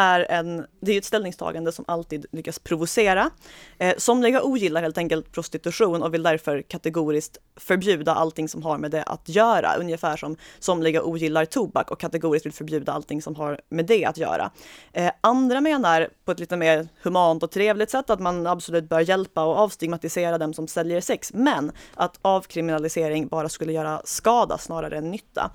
[0.00, 3.30] är en, det är ett ställningstagande som alltid lyckas provocera.
[3.78, 8.90] Eh, somliga ogillar helt enkelt prostitution och vill därför kategoriskt förbjuda allting som har med
[8.90, 13.60] det att göra, ungefär som somliga ogillar tobak och kategoriskt vill förbjuda allting som har
[13.68, 14.50] med det att göra.
[14.92, 19.00] Eh, andra menar på ett lite mer humant och trevligt sätt att man absolut bör
[19.00, 24.98] hjälpa och avstigmatisera dem som säljer sex, men att avkriminalisering bara skulle göra skada snarare
[24.98, 25.50] än nytta.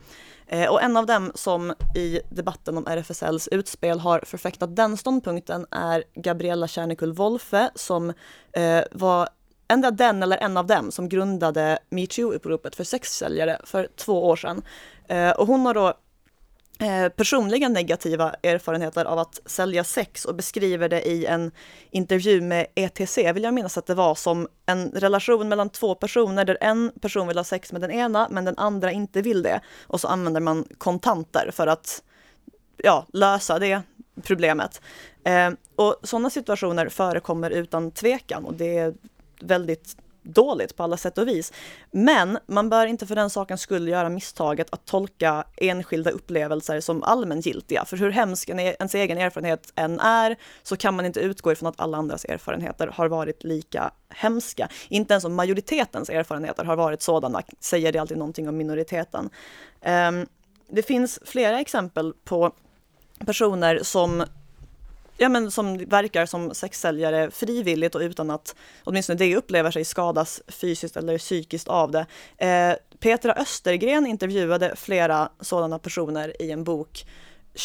[0.48, 5.66] Eh, och en av dem som i debatten om RFSLs utspel har förfäktat den ståndpunkten
[5.72, 8.14] är Gabriella Kärnekull Wolfe som
[8.52, 9.30] eh, var
[9.68, 14.62] endera den eller en av dem som grundade metoo-uppropet för sexsäljare för två år sedan.
[15.08, 15.94] Eh, och hon har då
[16.80, 21.52] Eh, personliga negativa erfarenheter av att sälja sex och beskriver det i en
[21.92, 26.46] intervju med ETC, vill jag minnas att det var, som en relation mellan två personer
[26.46, 29.62] där en person vill ha sex med den ena men den andra inte vill det.
[29.88, 32.04] Och så använder man kontanter för att
[32.78, 33.82] ja, lösa det
[34.24, 34.82] problemet.
[35.24, 38.94] Eh, och sådana situationer förekommer utan tvekan och det är
[39.42, 41.54] väldigt dåligt på alla sätt och vis.
[41.92, 47.04] Men man bör inte för den sakens skull göra misstaget att tolka enskilda upplevelser som
[47.04, 47.86] allmängiltiga.
[47.86, 51.70] För hur hemsk e- ens egen erfarenhet än är, så kan man inte utgå ifrån
[51.70, 54.70] att alla andras erfarenheter har varit lika hemska.
[54.90, 59.30] Inte ens om majoritetens erfarenheter har varit sådana, säger det alltid någonting om minoriteten.
[59.86, 60.26] Um,
[60.70, 62.52] det finns flera exempel på
[63.26, 64.24] personer som
[65.18, 70.42] ja, men som verkar som sexsäljare frivilligt och utan att åtminstone det upplever sig skadas
[70.48, 72.06] fysiskt eller psykiskt av det.
[72.38, 77.06] Eh, Petra Östergren intervjuade flera sådana personer i en bok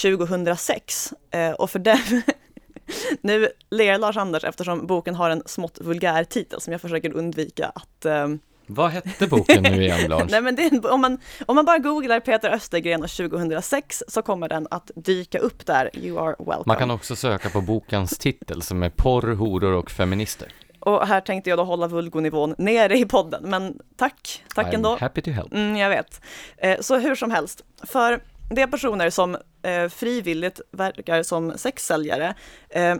[0.02, 1.98] 2006 eh, och för den...
[3.20, 8.04] nu ler Lars-Anders eftersom boken har en smått vulgär titel som jag försöker undvika att
[8.04, 8.28] eh,
[8.74, 10.30] vad hette boken nu igen Lars?
[10.30, 14.48] Nej, men det, om, man, om man bara googlar Peter Östergren och 2006 så kommer
[14.48, 15.90] den att dyka upp där.
[15.96, 16.64] You are welcome.
[16.66, 20.52] Man kan också söka på bokens titel som är Porr, horor och feminister.
[20.80, 24.96] Och här tänkte jag då hålla vulgonivån nere i podden, men tack, tack I'm ändå.
[25.00, 25.52] happy to help.
[25.52, 26.20] Mm, jag vet.
[26.56, 32.35] Eh, så hur som helst, för det är personer som eh, frivilligt verkar som sexsäljare
[32.70, 32.94] eh,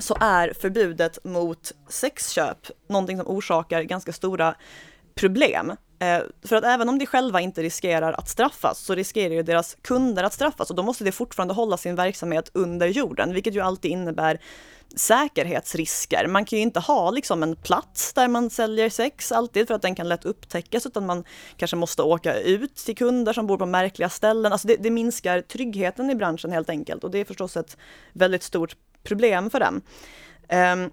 [0.00, 4.54] så är förbudet mot sexköp någonting som orsakar ganska stora
[5.14, 5.72] problem.
[6.00, 9.76] Eh, för att även om de själva inte riskerar att straffas så riskerar ju deras
[9.82, 13.60] kunder att straffas och då måste de fortfarande hålla sin verksamhet under jorden, vilket ju
[13.60, 14.40] alltid innebär
[14.96, 16.26] säkerhetsrisker.
[16.26, 19.82] Man kan ju inte ha liksom en plats där man säljer sex alltid för att
[19.82, 21.24] den kan lätt upptäckas utan man
[21.56, 24.52] kanske måste åka ut till kunder som bor på märkliga ställen.
[24.52, 27.76] Alltså det, det minskar tryggheten i branschen helt enkelt och det är förstås ett
[28.12, 29.82] väldigt stort problem för dem.
[30.48, 30.90] Ehm, um,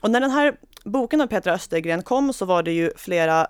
[0.00, 3.46] och när den här boken av Petra Östergren kom så var det ju flera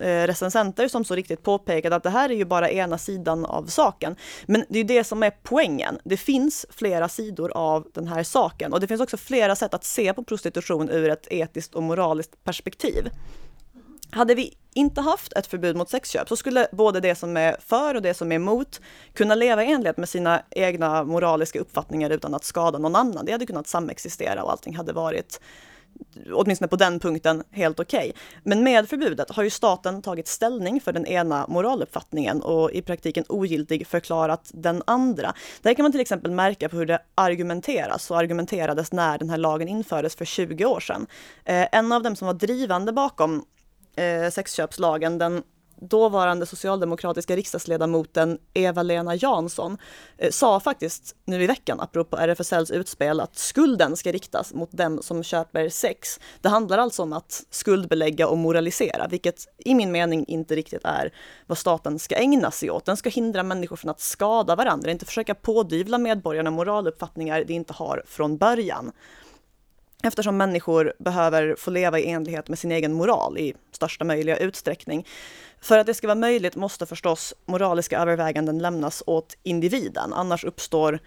[0.00, 3.66] eh, recensenter som så riktigt påpekade att det här är ju bara ena sidan av
[3.66, 4.16] saken.
[4.46, 5.98] Men det är det som är poängen.
[6.04, 9.84] Det finns flera sidor av den här saken och det finns också flera sätt att
[9.84, 13.10] se på prostitution ur ett etiskt och moraliskt perspektiv.
[14.10, 17.94] Hade vi inte haft ett förbud mot sexköp så skulle både det som är för
[17.94, 18.80] och det som är emot
[19.12, 23.26] kunna leva i enlighet med sina egna moraliska uppfattningar utan att skada någon annan.
[23.26, 25.40] Det hade kunnat samexistera och allting hade varit
[26.32, 27.98] åtminstone på den punkten helt okej.
[27.98, 28.12] Okay.
[28.42, 33.24] Men med förbudet har ju staten tagit ställning för den ena moraluppfattningen och i praktiken
[33.28, 35.34] ogiltig förklarat den andra.
[35.62, 39.38] Det kan man till exempel märka på hur det argumenteras och argumenterades när den här
[39.38, 41.06] lagen infördes för 20 år sedan.
[41.44, 43.44] Eh, en av dem som var drivande bakom
[43.98, 45.42] eh, sexköpslagen, den
[45.80, 49.78] dåvarande socialdemokratiska riksdagsledamoten Eva-Lena Jansson
[50.18, 55.02] eh, sa faktiskt nu i veckan, apropå RFSLs utspel, att skulden ska riktas mot dem
[55.02, 56.20] som köper sex.
[56.40, 61.12] Det handlar alltså om att skuldbelägga och moralisera, vilket i min mening inte riktigt är
[61.46, 62.84] vad staten ska ägna sig åt.
[62.84, 67.72] Den ska hindra människor från att skada varandra, inte försöka pådyvla medborgarna moraluppfattningar de inte
[67.72, 68.92] har från början
[70.02, 75.06] eftersom människor behöver få leva i enlighet med sin egen moral i största möjliga utsträckning.
[75.60, 81.00] För att det ska vara möjligt måste förstås moraliska överväganden lämnas åt individen, annars uppstår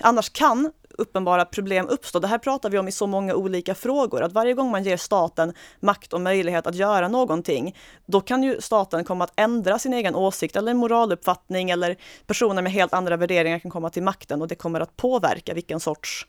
[0.00, 2.18] Annars kan uppenbara problem uppstå.
[2.18, 4.96] Det här pratar vi om i så många olika frågor, att varje gång man ger
[4.96, 9.92] staten makt och möjlighet att göra någonting, då kan ju staten komma att ändra sin
[9.92, 14.48] egen åsikt eller moraluppfattning eller personer med helt andra värderingar kan komma till makten och
[14.48, 16.26] det kommer att påverka vilken sorts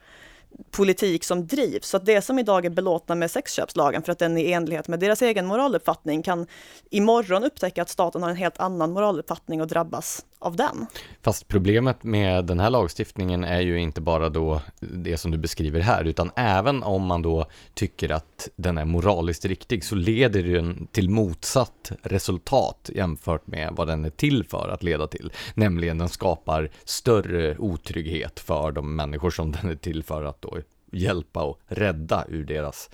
[0.72, 1.88] politik som drivs.
[1.88, 4.88] Så att det som idag är belåtna med sexköpslagen för att den är i enlighet
[4.88, 6.48] med deras egen moraluppfattning kan
[6.90, 10.86] imorgon upptäcka att staten har en helt annan moraluppfattning och drabbas av den.
[11.22, 15.80] Fast problemet med den här lagstiftningen är ju inte bara då det som du beskriver
[15.80, 20.88] här, utan även om man då tycker att den är moraliskt riktig så leder den
[20.92, 25.32] till motsatt resultat jämfört med vad den är till för att leda till.
[25.54, 30.58] Nämligen den skapar större otrygghet för de människor som den är till för att då
[30.92, 32.90] hjälpa och rädda ur deras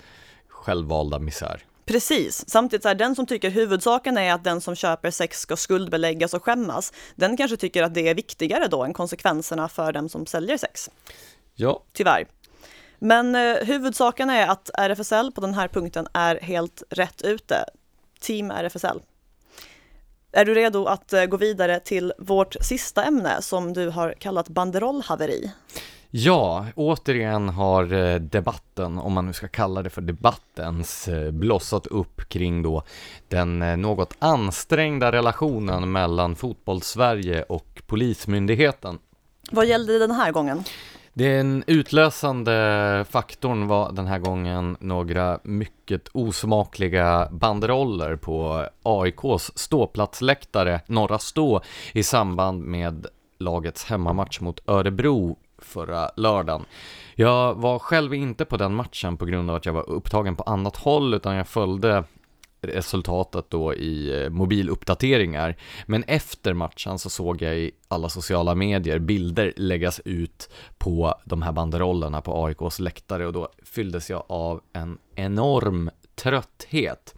[0.48, 1.62] självvalda misär.
[1.84, 5.56] Precis, samtidigt så här, den som tycker huvudsaken är att den som köper sex ska
[5.56, 10.08] skuldbeläggas och skämmas, den kanske tycker att det är viktigare då än konsekvenserna för den
[10.08, 10.90] som säljer sex.
[11.54, 11.82] Ja.
[11.92, 12.26] Tyvärr.
[12.98, 17.64] Men eh, huvudsaken är att RFSL på den här punkten är helt rätt ute.
[18.20, 19.00] Team RFSL.
[20.32, 24.48] Är du redo att eh, gå vidare till vårt sista ämne som du har kallat
[24.48, 25.52] banderollhaveri?
[26.14, 31.86] Ja, återigen har eh, debatten, om man nu ska kalla det för debattens, eh, blossat
[31.86, 32.82] upp kring då
[33.28, 38.98] den eh, något ansträngda relationen mellan fotbollssverige och Polismyndigheten.
[39.50, 40.64] Vad gällde den här gången?
[41.12, 51.18] Den utlösande faktorn var den här gången några mycket osmakliga banderoller på AIKs ståplatsläktare, Norra
[51.18, 51.60] Stå,
[51.92, 53.06] i samband med
[53.38, 56.64] lagets hemmamatch mot Örebro förra lördagen.
[57.14, 60.42] Jag var själv inte på den matchen på grund av att jag var upptagen på
[60.42, 62.04] annat håll, utan jag följde
[62.62, 65.56] resultatet då i eh, mobiluppdateringar.
[65.86, 71.42] Men efter matchen så såg jag i alla sociala medier bilder läggas ut på de
[71.42, 77.14] här banderollerna på AIKs läktare och då fylldes jag av en enorm trötthet.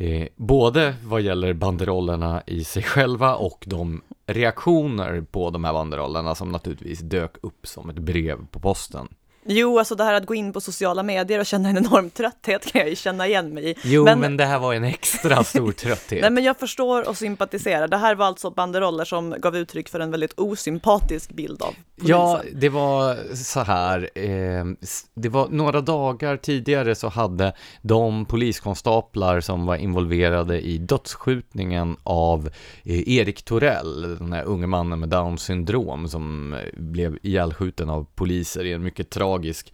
[0.00, 6.34] Eh, både vad gäller banderollerna i sig själva och de reaktioner på de här banderollerna
[6.34, 9.08] som naturligtvis dök upp som ett brev på posten.
[9.44, 12.72] Jo, alltså det här att gå in på sociala medier och känna en enorm trötthet
[12.72, 13.74] kan jag ju känna igen mig i.
[13.82, 16.20] Jo, men, men det här var en extra stor trötthet.
[16.20, 17.88] Nej, men jag förstår och sympatiserar.
[17.88, 22.16] Det här var alltså banderoller som gav uttryck för en väldigt osympatisk bild av polisen.
[22.16, 24.10] Ja, det var så här.
[24.14, 24.64] Eh,
[25.14, 32.50] det var några dagar tidigare så hade de poliskonstaplar som var involverade i dödsskjutningen av
[32.84, 38.06] eh, Erik Torell, den här unge mannen med Downs syndrom som eh, blev ihjälskjuten av
[38.14, 39.72] poliser i en mycket tragisk tragisk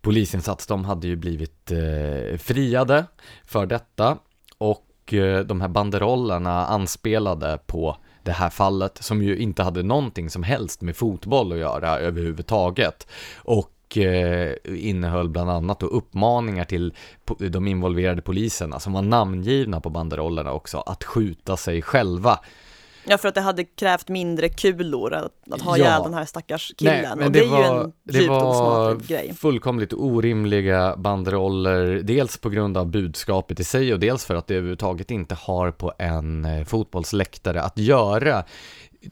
[0.00, 0.66] polisinsats.
[0.66, 3.06] De hade ju blivit eh, friade
[3.44, 4.18] för detta
[4.58, 10.30] och eh, de här banderollerna anspelade på det här fallet som ju inte hade någonting
[10.30, 13.06] som helst med fotboll att göra överhuvudtaget.
[13.36, 16.94] Och eh, innehöll bland annat då uppmaningar till
[17.38, 22.38] de involverade poliserna som var namngivna på banderollerna också att skjuta sig själva
[23.08, 25.84] Ja, för att det hade krävt mindre kulor att, att ha ja.
[25.84, 27.02] ihjäl den här stackars killen.
[27.02, 29.34] Nej, men och det, det var, är ju en det var grej.
[29.34, 34.54] fullkomligt orimliga banderoller, dels på grund av budskapet i sig och dels för att det
[34.54, 38.44] överhuvudtaget inte har på en eh, fotbollsläktare att göra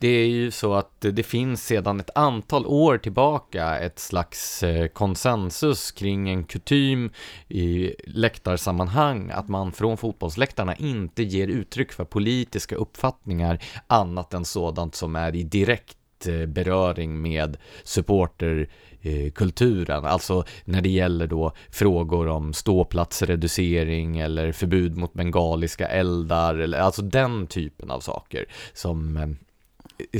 [0.00, 4.86] det är ju så att det finns sedan ett antal år tillbaka ett slags eh,
[4.86, 7.10] konsensus kring en kutym
[7.48, 14.94] i läktarsammanhang att man från fotbollsläktarna inte ger uttryck för politiska uppfattningar annat än sådant
[14.94, 22.28] som är i direkt eh, beröring med supporterkulturen, eh, alltså när det gäller då frågor
[22.28, 29.36] om ståplatsreducering eller förbud mot bengaliska eldar, eller alltså den typen av saker som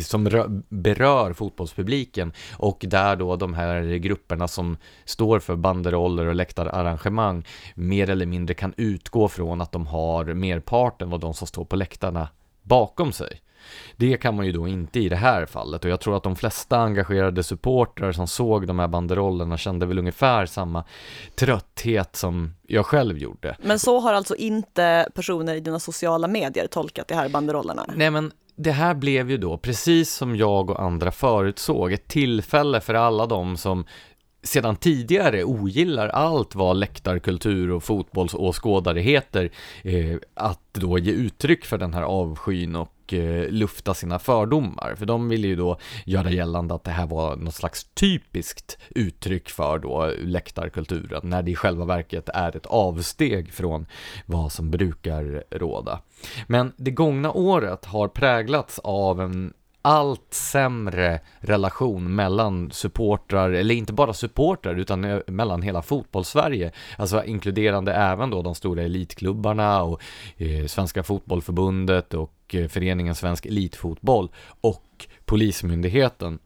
[0.03, 0.25] som
[0.69, 8.11] berör fotbollspubliken och där då de här grupperna som står för banderoller och läktararrangemang mer
[8.11, 12.29] eller mindre kan utgå från att de har merparten av de som står på läktarna
[12.63, 13.41] bakom sig.
[13.97, 16.37] Det kan man ju då inte i det här fallet och jag tror att de
[16.37, 20.85] flesta engagerade supportrar som såg de här banderollerna kände väl ungefär samma
[21.35, 23.57] trötthet som jag själv gjorde.
[23.63, 27.87] Men så har alltså inte personer i dina sociala medier tolkat de här banderollerna?
[27.97, 32.81] Nej men det här blev ju då, precis som jag och andra förutsåg, ett tillfälle
[32.81, 33.85] för alla de som
[34.45, 39.51] sedan tidigare ogillar allt vad läktarkultur och fotbollsåskådare heter,
[39.83, 44.95] eh, att då ge uttryck för den här avskyn och eh, lufta sina fördomar.
[44.99, 49.51] För de ville ju då göra gällande att det här var något slags typiskt uttryck
[49.51, 53.87] för då läktarkulturen, när det i själva verket är ett avsteg från
[54.27, 56.01] vad som brukar råda.
[56.47, 59.53] Men det gångna året har präglats av en
[59.85, 67.25] allt sämre relation mellan supportrar, eller inte bara supportrar utan eh, mellan hela fotbollssverige, alltså
[67.25, 70.03] inkluderande även då de stora elitklubbarna och
[70.37, 74.29] eh, Svenska fotbollförbundet och eh, föreningen Svensk Elitfotboll
[74.61, 76.39] och Polismyndigheten.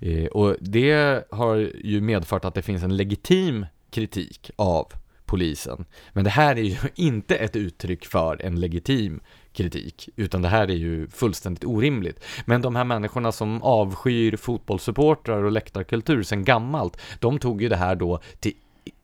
[0.00, 4.92] Eh, och det har ju medfört att det finns en legitim kritik av
[5.24, 5.84] polisen.
[6.12, 9.20] Men det här är ju inte ett uttryck för en legitim
[9.54, 12.24] kritik, utan det här är ju fullständigt orimligt.
[12.44, 17.76] Men de här människorna som avskyr fotbollssupportrar och läktarkultur sedan gammalt, de tog ju det
[17.76, 18.52] här då till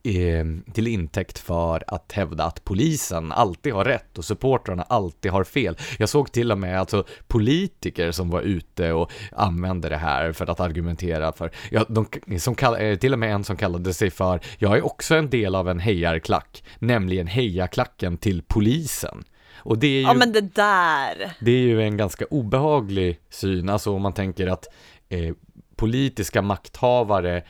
[0.02, 5.44] eh, till intäkt för att hävda att polisen alltid har rätt och supportrarna alltid har
[5.44, 5.76] fel.
[5.98, 10.50] Jag såg till och med alltså politiker som var ute och använde det här för
[10.50, 12.06] att argumentera för, ja, de,
[12.38, 15.30] som kall, eh, till och med en som kallade sig för, jag är också en
[15.30, 19.24] del av en hejarklack, nämligen hejarklacken till polisen.
[19.60, 21.32] Och det är ju, Ja men det där!
[21.40, 24.66] det är ju en ganska obehaglig syn, alltså om man tänker att
[25.08, 25.34] eh,
[25.76, 27.42] politiska makthavare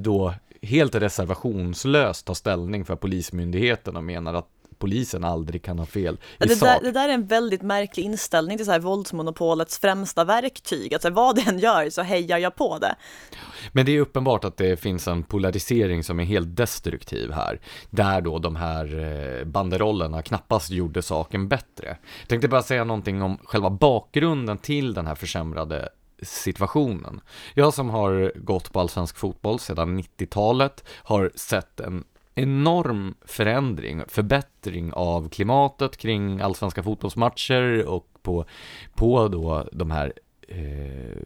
[0.00, 4.48] då helt reservationslöst tar ställning för polismyndigheten och menar att
[4.80, 6.68] polisen aldrig kan ha fel i Det sak.
[6.68, 10.94] där, det där är en väldigt märklig inställning till så här våldsmonopolets främsta verktyg.
[10.94, 12.94] Att så här, vad den gör så hejar jag på det.
[13.72, 17.60] Men det är uppenbart att det finns en polarisering som är helt destruktiv här,
[17.90, 18.98] där då de här
[19.40, 21.96] eh, banderollerna knappast gjorde saken bättre.
[22.20, 25.88] Jag tänkte bara säga någonting om själva bakgrunden till den här försämrade
[26.22, 27.20] situationen.
[27.54, 32.04] Jag som har gått på allsvensk fotboll sedan 90-talet har sett en
[32.34, 38.44] enorm förändring, förbättring av klimatet kring allsvenska fotbollsmatcher och på,
[38.94, 40.12] på då de här
[40.48, 41.16] eh,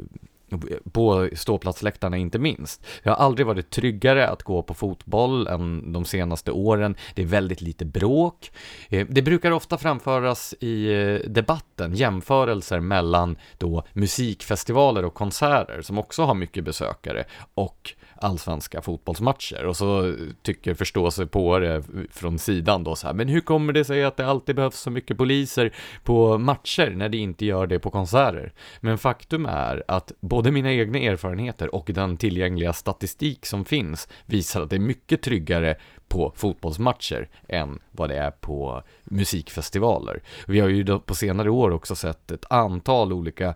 [0.93, 2.87] på ståplatsläktarna inte minst.
[3.03, 6.97] Jag har aldrig varit tryggare att gå på fotboll än de senaste åren.
[7.15, 8.51] Det är väldigt lite bråk.
[8.89, 15.99] Eh, det brukar ofta framföras i eh, debatten jämförelser mellan då musikfestivaler och konserter som
[15.99, 17.25] också har mycket besökare
[17.55, 17.95] och
[18.25, 23.41] allsvenska fotbollsmatcher och så tycker förståelse på det från sidan då så här, men hur
[23.41, 27.47] kommer det sig att det alltid behövs så mycket poliser på matcher när det inte
[27.47, 28.53] gör det på konserter?
[28.81, 34.63] Men faktum är att både mina egna erfarenheter och den tillgängliga statistik som finns visar
[34.63, 35.77] att det är mycket tryggare
[36.09, 40.23] på fotbollsmatcher än vad det är på musikfestivaler.
[40.47, 43.55] Vi har ju då på senare år också sett ett antal olika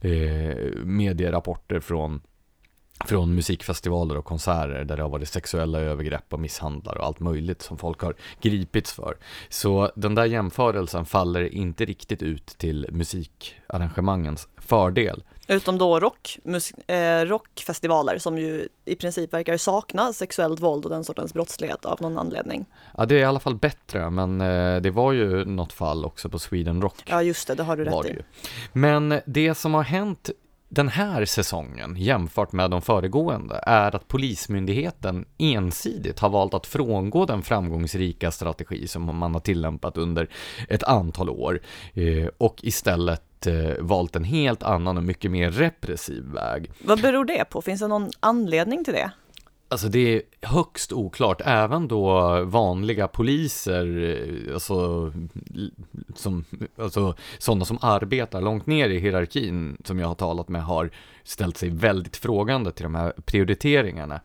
[0.00, 2.20] eh, medierapporter från
[3.04, 7.62] från musikfestivaler och konserter där det har varit sexuella övergrepp och misshandlar och allt möjligt
[7.62, 9.16] som folk har gripits för.
[9.48, 15.22] Så den där jämförelsen faller inte riktigt ut till musikarrangemangens fördel.
[15.48, 20.90] Utom då rock, mus- eh, rockfestivaler som ju i princip verkar sakna sexuellt våld och
[20.90, 22.66] den sortens brottslighet av någon anledning.
[22.96, 26.28] Ja, det är i alla fall bättre, men eh, det var ju något fall också
[26.28, 27.02] på Sweden Rock.
[27.06, 28.08] Ja just det, det har du rätt i.
[28.08, 28.22] ju.
[28.72, 30.30] Men det som har hänt
[30.68, 37.26] den här säsongen jämfört med de föregående är att Polismyndigheten ensidigt har valt att frångå
[37.26, 40.28] den framgångsrika strategi som man har tillämpat under
[40.68, 41.60] ett antal år
[41.94, 46.70] eh, och istället eh, valt en helt annan och mycket mer repressiv väg.
[46.84, 47.62] Vad beror det på?
[47.62, 49.10] Finns det någon anledning till det?
[49.68, 54.16] Alltså det är högst oklart, även då vanliga poliser,
[54.48, 55.12] eh, alltså,
[56.14, 56.44] som,
[56.78, 60.90] alltså sådana som arbetar långt ner i hierarkin som jag har talat med har
[61.24, 64.20] ställt sig väldigt frågande till de här prioriteringarna.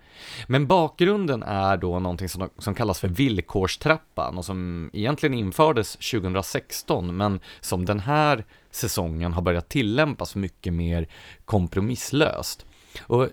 [0.48, 7.18] Men bakgrunden är då någonting som, som kallas för villkorstrappan och som egentligen infördes 2016
[7.18, 11.08] men som den här säsongen har börjat tillämpas mycket mer
[11.46, 12.66] kompromisslöst.
[13.02, 13.28] Och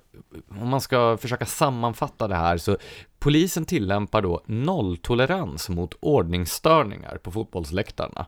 [0.61, 2.77] om man ska försöka sammanfatta det här så
[3.19, 8.27] polisen tillämpar då nolltolerans mot ordningsstörningar på fotbollsläktarna.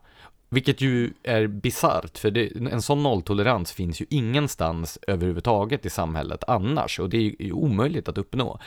[0.52, 6.44] Vilket ju är bisarrt, för det, en sån nolltolerans finns ju ingenstans överhuvudtaget i samhället
[6.46, 8.58] annars och det är ju omöjligt att uppnå.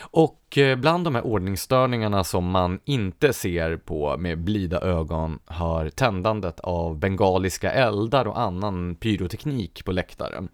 [0.00, 5.90] Och eh, bland de här ordningsstörningarna som man inte ser på med blida ögon hör
[5.90, 10.48] tändandet av bengaliska eldar och annan pyroteknik på läktaren.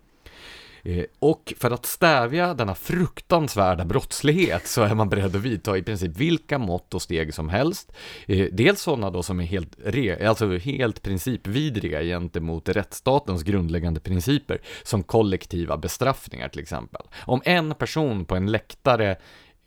[0.83, 5.83] Eh, och för att stävja denna fruktansvärda brottslighet så är man beredd att vidta i
[5.83, 7.93] princip vilka mått och steg som helst.
[8.27, 14.61] Eh, dels sådana då som är helt, re, alltså helt principvidriga gentemot rättsstatens grundläggande principer,
[14.83, 17.03] som kollektiva bestraffningar till exempel.
[17.27, 19.17] Om en person på en läktare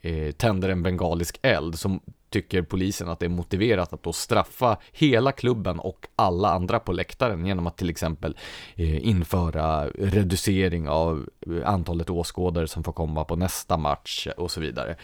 [0.00, 2.00] eh, tänder en bengalisk eld så
[2.36, 6.92] tycker polisen att det är motiverat att då straffa hela klubben och alla andra på
[6.92, 8.36] läktaren genom att till exempel
[8.74, 14.60] eh, införa reducering av eh, antalet åskådare som får komma på nästa match och så
[14.60, 14.96] vidare.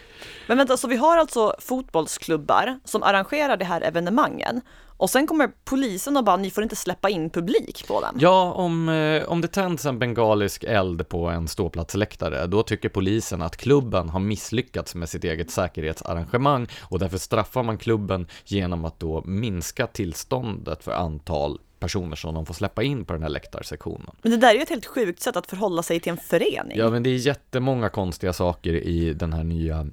[0.49, 4.61] Men vänta, så vi har alltså fotbollsklubbar som arrangerar de här evenemangen
[5.03, 8.17] och sen kommer polisen och bara, ni får inte släppa in publik på den.
[8.19, 13.43] Ja, om, eh, om det tänds en bengalisk eld på en ståplatsläktare, då tycker polisen
[13.43, 19.01] att klubben har misslyckats med sitt eget säkerhetsarrangemang och därför straffar man klubben genom att
[19.01, 24.17] då minska tillståndet för antal personer som de får släppa in på den här läktarsektionen.
[24.23, 26.79] Men det där är ju ett helt sjukt sätt att förhålla sig till en förening.
[26.79, 29.87] Ja, men det är jättemånga konstiga saker i den här nya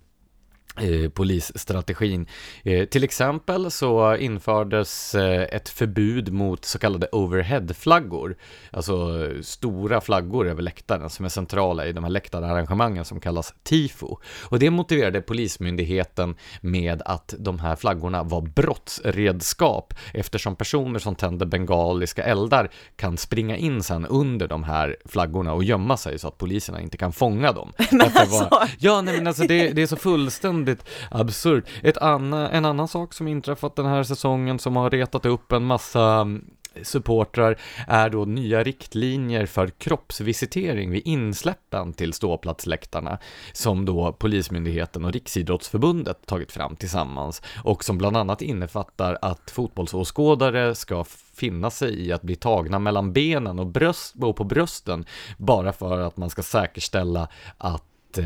[0.82, 2.28] eh, polisstrategin.
[2.64, 8.36] Eh, till exempel så infördes eh, ett förbud mot så kallade overheadflaggor,
[8.72, 14.18] alltså stora flaggor över läktaren som är centrala i de här läktararrangemangen som kallas TIFO.
[14.44, 21.46] Och det motiverade Polismyndigheten med att de här flaggorna var brottsredskap eftersom personer som tänder
[21.46, 26.38] bengaliska eldar kan springa in sen under de här flaggorna och gömma sig så att
[26.38, 27.74] poliserna inte kan fånga dem.
[27.92, 30.69] Men alltså, var- Ja, nej men alltså det, det är så fullständigt
[31.12, 31.64] absurt.
[31.84, 35.64] Ett anna, en annan sak som inträffat den här säsongen som har retat upp en
[35.64, 36.46] massa mm,
[36.84, 37.58] supportrar
[37.88, 43.18] är då nya riktlinjer för kroppsvisitering vid insläppen till ståplatsläktarna
[43.54, 50.76] som då Polismyndigheten och Riksidrottsförbundet tagit fram tillsammans och som bland annat innefattar att fotbollsåskådare
[50.76, 51.04] ska
[51.34, 55.06] finna sig i att bli tagna mellan benen och, bröst, och på brösten
[55.38, 58.24] bara för att man ska säkerställa att eh,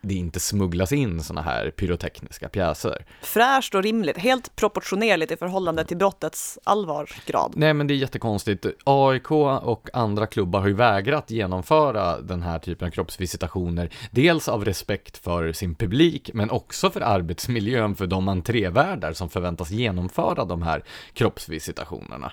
[0.00, 3.04] det inte smugglas in sådana här pyrotekniska pjäser.
[3.22, 7.52] fräscht och rimligt, helt proportionerligt i förhållande till brottets allvarsgrad.
[7.56, 8.66] Nej men det är jättekonstigt.
[8.84, 13.90] AIK och andra klubbar har ju vägrat genomföra den här typen av kroppsvisitationer.
[14.10, 19.70] Dels av respekt för sin publik, men också för arbetsmiljön för de entrévärdar som förväntas
[19.70, 22.32] genomföra de här kroppsvisitationerna.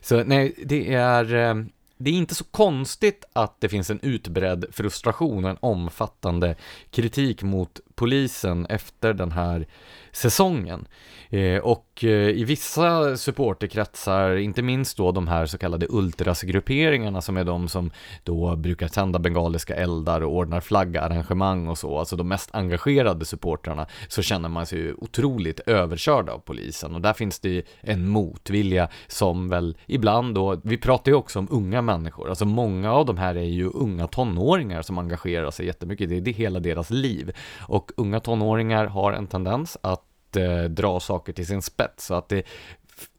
[0.00, 1.34] Så nej, det är...
[1.34, 1.54] eh,
[2.02, 6.56] det är inte så konstigt att det finns en utbredd frustration och en omfattande
[6.90, 9.66] kritik mot polisen efter den här
[10.12, 10.86] säsongen.
[11.30, 17.36] Eh, och eh, i vissa supporterkretsar, inte minst då de här så kallade ultrasgrupperingarna som
[17.36, 17.90] är de som
[18.24, 23.86] då brukar tända bengaliska eldar och ordnar flaggarrangemang och så, alltså de mest engagerade supportrarna,
[24.08, 26.94] så känner man sig ju otroligt överkörd av polisen.
[26.94, 31.48] Och där finns det en motvilja som väl ibland då, vi pratar ju också om
[31.50, 36.08] unga människor, alltså många av de här är ju unga tonåringar som engagerar sig jättemycket,
[36.08, 37.32] det är det hela deras liv.
[37.60, 42.28] Och unga tonåringar har en tendens att eh, dra saker till sin spets så att
[42.28, 42.46] det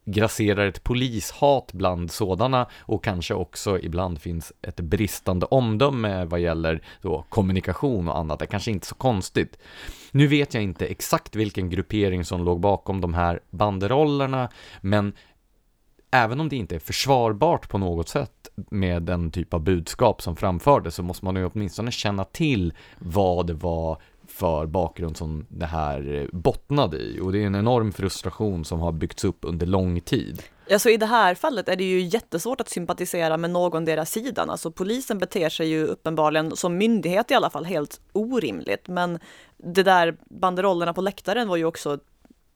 [0.04, 6.82] grasserar ett polishat bland sådana och kanske också ibland finns ett bristande omdöme vad gäller
[7.02, 8.38] då kommunikation och annat.
[8.38, 9.58] Det kanske inte är så konstigt.
[10.10, 14.48] Nu vet jag inte exakt vilken gruppering som låg bakom de här banderollerna,
[14.80, 15.12] men
[16.10, 20.36] även om det inte är försvarbart på något sätt med den typ av budskap som
[20.36, 23.98] framfördes så måste man ju åtminstone känna till vad det var
[24.32, 28.80] för bakgrund som det här eh, bottnade i och det är en enorm frustration som
[28.80, 30.42] har byggts upp under lång tid.
[30.72, 34.50] Alltså i det här fallet är det ju jättesvårt att sympatisera med någon deras sidan.
[34.50, 38.88] Alltså polisen beter sig ju uppenbarligen, som myndighet i alla fall, helt orimligt.
[38.88, 39.18] Men
[39.56, 41.98] det där banderollerna på läktaren var ju också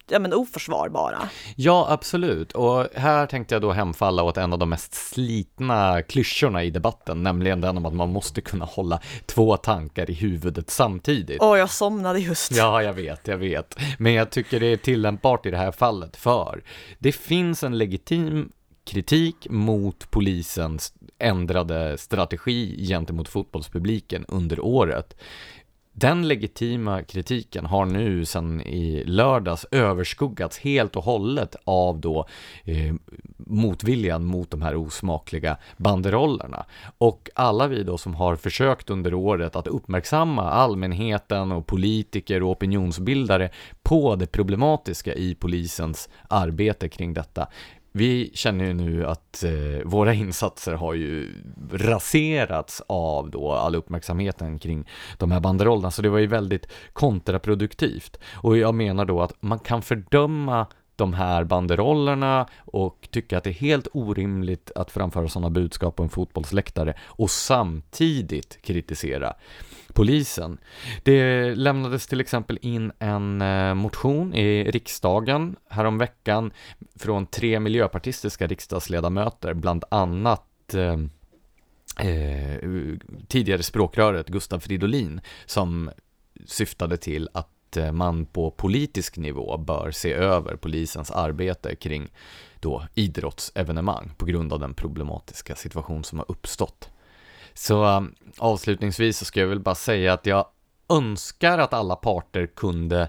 [0.08, 1.28] ja, men oförsvarbara.
[1.56, 2.52] Ja, absolut.
[2.52, 7.22] Och här tänkte jag då hemfalla åt en av de mest slitna klyschorna i debatten,
[7.22, 11.42] nämligen den om att man måste kunna hålla två tankar i huvudet samtidigt.
[11.42, 12.52] Åh, jag somnade just.
[12.52, 13.78] Ja, jag vet, jag vet.
[13.98, 16.62] Men jag tycker det är tillämpbart i det här fallet, för
[16.98, 18.52] det finns en legitim
[18.86, 25.16] kritik mot polisens ändrade strategi gentemot fotbollspubliken under året.
[25.98, 32.26] Den legitima kritiken har nu sedan i lördags överskuggats helt och hållet av då
[32.64, 32.94] eh,
[33.36, 36.66] motviljan mot de här osmakliga banderollerna.
[36.98, 42.50] Och alla vi då som har försökt under året att uppmärksamma allmänheten och politiker och
[42.50, 43.50] opinionsbildare
[43.82, 47.48] på det problematiska i polisens arbete kring detta.
[47.96, 51.32] Vi känner ju nu att eh, våra insatser har ju
[51.72, 54.88] raserats av då all uppmärksamheten kring
[55.18, 58.18] de här banderollerna, så det var ju väldigt kontraproduktivt.
[58.34, 60.66] Och jag menar då att man kan fördöma
[60.96, 66.02] de här banderollerna och tycka att det är helt orimligt att framföra sådana budskap på
[66.02, 69.34] en fotbollsläktare och samtidigt kritisera
[69.96, 70.58] polisen.
[71.02, 76.52] Det lämnades till exempel in en eh, motion i riksdagen häromveckan
[76.94, 80.98] från tre miljöpartistiska riksdagsledamöter, bland annat eh,
[82.08, 82.58] eh
[83.28, 85.90] tidigare språkröret Gustav Fridolin, som
[86.44, 92.08] syftade till att eh, man på politisk nivå bör se över polisens arbete kring
[92.60, 96.90] då idrottsevenemang på grund av den problematiska situation som har uppstått.
[97.58, 100.46] Så um, avslutningsvis så ska jag väl bara säga att jag
[100.88, 103.08] önskar att alla parter kunde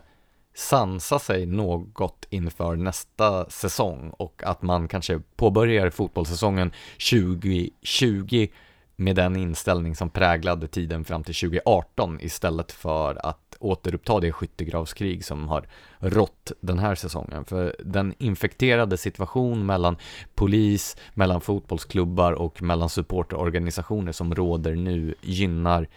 [0.56, 6.72] sansa sig något inför nästa säsong och att man kanske påbörjar fotbollssäsongen
[7.12, 8.48] 2020
[8.96, 15.26] med den inställning som präglade tiden fram till 2018 istället för att återuppta det skyttegravskrig
[15.26, 15.68] som har
[16.00, 17.46] rått den här säsongen.
[17.46, 19.98] För den infekterade situation mellan
[20.36, 25.88] polis, mellan fotbollsklubbar och mellan supporterorganisationer som råder nu gynnar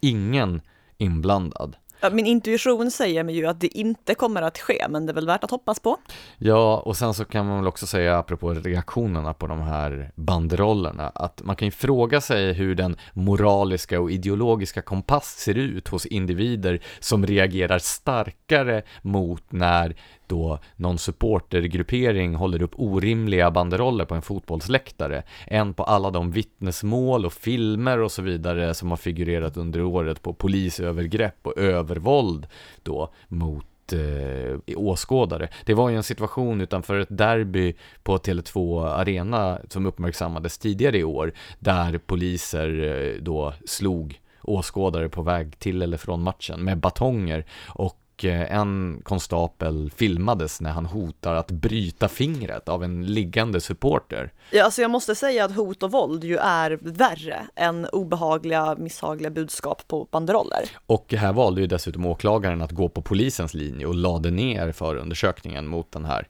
[0.00, 0.60] ingen
[0.98, 1.76] inblandad.
[2.12, 5.26] Min intuition säger mig ju att det inte kommer att ske, men det är väl
[5.26, 5.96] värt att hoppas på.
[6.38, 11.08] Ja, och sen så kan man väl också säga, apropå reaktionerna på de här banderollerna,
[11.14, 16.06] att man kan ju fråga sig hur den moraliska och ideologiska kompass ser ut hos
[16.06, 19.96] individer som reagerar starkare mot när
[20.28, 27.26] då någon supportergruppering håller upp orimliga banderoller på en fotbollsläktare än på alla de vittnesmål
[27.26, 32.46] och filmer och så vidare som har figurerat under året på polisövergrepp och övervåld
[32.82, 35.48] då mot eh, åskådare.
[35.64, 41.04] Det var ju en situation utanför ett derby på Tele2 Arena som uppmärksammades tidigare i
[41.04, 47.44] år där poliser eh, då slog åskådare på väg till eller från matchen med batonger
[47.66, 54.32] och Eh, en konstapel filmades när han hotar att bryta fingret av en liggande supporter.
[54.50, 59.30] Ja, alltså jag måste säga att hot och våld ju är värre än obehagliga, misshagliga
[59.30, 60.70] budskap på banderoller.
[60.86, 65.66] Och här valde ju dessutom åklagaren att gå på polisens linje och lade ner förundersökningen
[65.66, 66.28] mot den här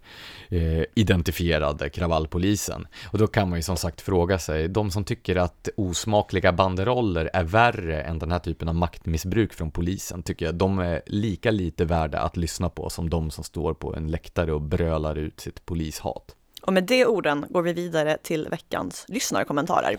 [0.48, 2.86] eh, identifierade kravallpolisen.
[3.12, 7.30] Och då kan man ju som sagt fråga sig, de som tycker att osmakliga banderoller
[7.32, 11.50] är värre än den här typen av maktmissbruk från polisen, tycker jag de är lika
[11.50, 15.40] lite värda att lyssna på som de som står på en läktare och brölar ut
[15.40, 16.34] sitt polishat.
[16.62, 19.96] Och med de orden går vi vidare till veckans lyssnarkommentarer.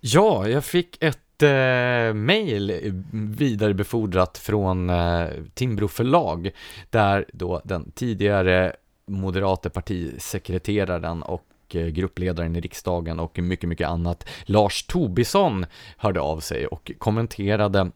[0.00, 6.50] Ja, jag fick ett eh, mejl vidarebefordrat från eh, Timbro förlag
[6.90, 14.28] där då den tidigare moderate partisekreteraren och eh, gruppledaren i riksdagen och mycket, mycket annat,
[14.44, 15.66] Lars Tobisson,
[15.96, 17.90] hörde av sig och kommenterade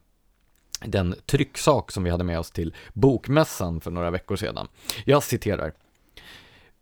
[0.86, 4.68] den trycksak som vi hade med oss till Bokmässan för några veckor sedan.
[5.04, 5.72] Jag citerar.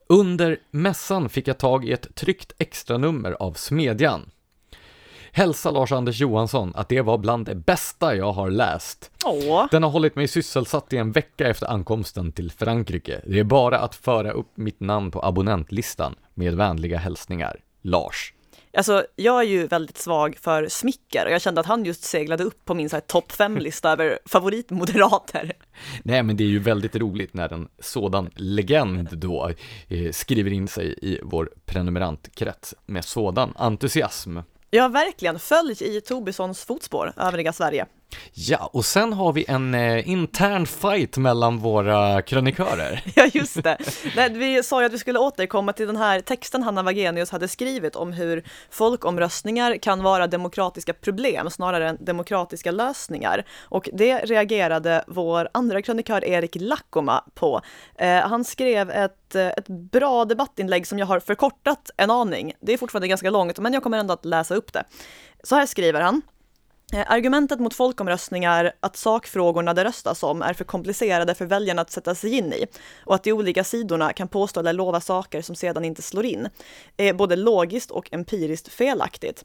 [0.08, 4.30] Under mässan fick jag tag i ett tryckt extranummer av Smedjan.
[5.32, 9.10] Hälsa Lars-Anders Johansson att det var bland det bästa jag har läst.
[9.24, 9.66] Åh.
[9.70, 13.20] Den har hållit mig sysselsatt i en vecka efter ankomsten till Frankrike.
[13.26, 16.14] Det är bara att föra upp mitt namn på abonnentlistan.
[16.34, 18.34] Med vänliga hälsningar, Lars.
[18.76, 22.44] Alltså, jag är ju väldigt svag för smicker och jag kände att han just seglade
[22.44, 25.52] upp på min topp fem-lista över favoritmoderater.
[26.02, 29.52] Nej, men det är ju väldigt roligt när en sådan legend då
[29.88, 34.38] eh, skriver in sig i vår prenumerantkrets med sådan entusiasm.
[34.70, 35.38] Ja, verkligen.
[35.38, 37.86] Följ i Tobissons fotspår, övriga Sverige.
[38.32, 43.02] Ja, och sen har vi en eh, intern fight mellan våra krönikörer.
[43.14, 43.78] Ja, just det.
[44.16, 47.48] Nej, vi sa ju att vi skulle återkomma till den här texten Hanna Wagenius hade
[47.48, 53.44] skrivit om hur folkomröstningar kan vara demokratiska problem snarare än demokratiska lösningar.
[53.60, 57.60] Och det reagerade vår andra krönikör Erik Lackoma på.
[57.94, 62.52] Eh, han skrev ett, eh, ett bra debattinlägg som jag har förkortat en aning.
[62.60, 64.84] Det är fortfarande ganska långt, men jag kommer ändå att läsa upp det.
[65.42, 66.22] Så här skriver han.
[66.92, 71.90] Eh, argumentet mot folkomröstningar att sakfrågorna det röstas om är för komplicerade för väljarna att
[71.90, 72.66] sätta sig in i
[73.04, 76.48] och att de olika sidorna kan påstå eller lova saker som sedan inte slår in
[76.96, 79.44] är både logiskt och empiriskt felaktigt.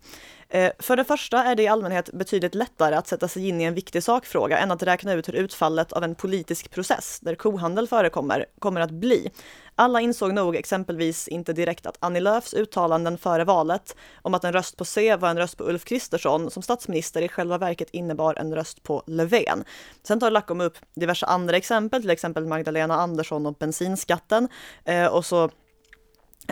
[0.54, 3.64] Eh, för det första är det i allmänhet betydligt lättare att sätta sig in i
[3.64, 7.88] en viktig sakfråga än att räkna ut hur utfallet av en politisk process, där kohandel
[7.88, 9.32] förekommer, kommer att bli.
[9.76, 14.54] Alla insåg nog exempelvis inte direkt att Annie Lööfs uttalanden före valet om att en
[14.54, 18.36] röst på C var en röst på Ulf Kristersson som statsminister i själva verket innebar
[18.36, 19.64] en röst på Löfven.
[20.04, 24.48] Sen tar Lackom upp diverse andra exempel, till exempel Magdalena Andersson och bensinskatten.
[24.86, 25.50] Eh, och så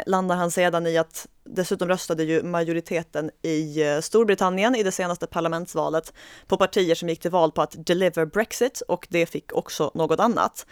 [0.05, 5.27] landar han sedan i att dessutom röstade ju majoriteten i eh, Storbritannien i det senaste
[5.27, 6.13] parlamentsvalet
[6.47, 10.19] på partier som gick till val på att deliver Brexit och det fick också något
[10.19, 10.65] annat.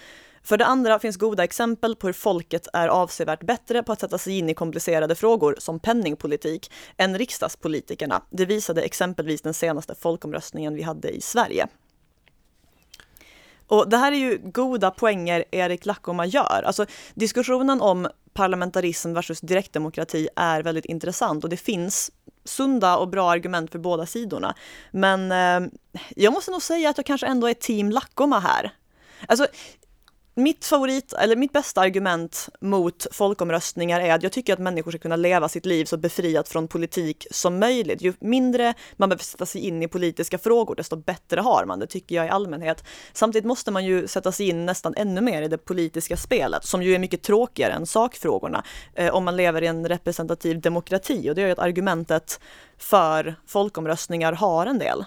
[0.44, 4.18] För det andra finns goda exempel på hur folket är avsevärt bättre på att sätta
[4.18, 8.22] sig in i komplicerade frågor som penningpolitik än riksdagspolitikerna.
[8.30, 11.68] Det visade exempelvis den senaste folkomröstningen vi hade i Sverige.
[13.70, 16.64] Och det här är ju goda poänger Erik Lackoma gör.
[16.66, 22.12] Alltså diskussionen om parlamentarism versus direktdemokrati är väldigt intressant och det finns
[22.46, 24.56] sunda och bra argument för båda sidorna.
[24.92, 25.72] Men eh,
[26.16, 28.72] jag måste nog säga att jag kanske ändå är team Lackoma här.
[29.28, 29.48] Alltså,
[30.40, 35.00] mitt favorit, eller mitt bästa argument mot folkomröstningar är att jag tycker att människor ska
[35.00, 38.02] kunna leva sitt liv så befriat från politik som möjligt.
[38.02, 41.88] Ju mindre man behöver sätta sig in i politiska frågor, desto bättre har man det,
[41.88, 42.84] tycker jag i allmänhet.
[43.14, 46.84] Samtidigt måste man ju sätta sig in nästan ännu mer i det politiska spelet, som
[46.84, 48.64] ju är mycket tråkigare än sakfrågorna,
[48.94, 51.30] eh, om man lever i en representativ demokrati.
[51.30, 52.40] Och det är ju att argumentet
[52.78, 55.06] för folkomröstningar har en del.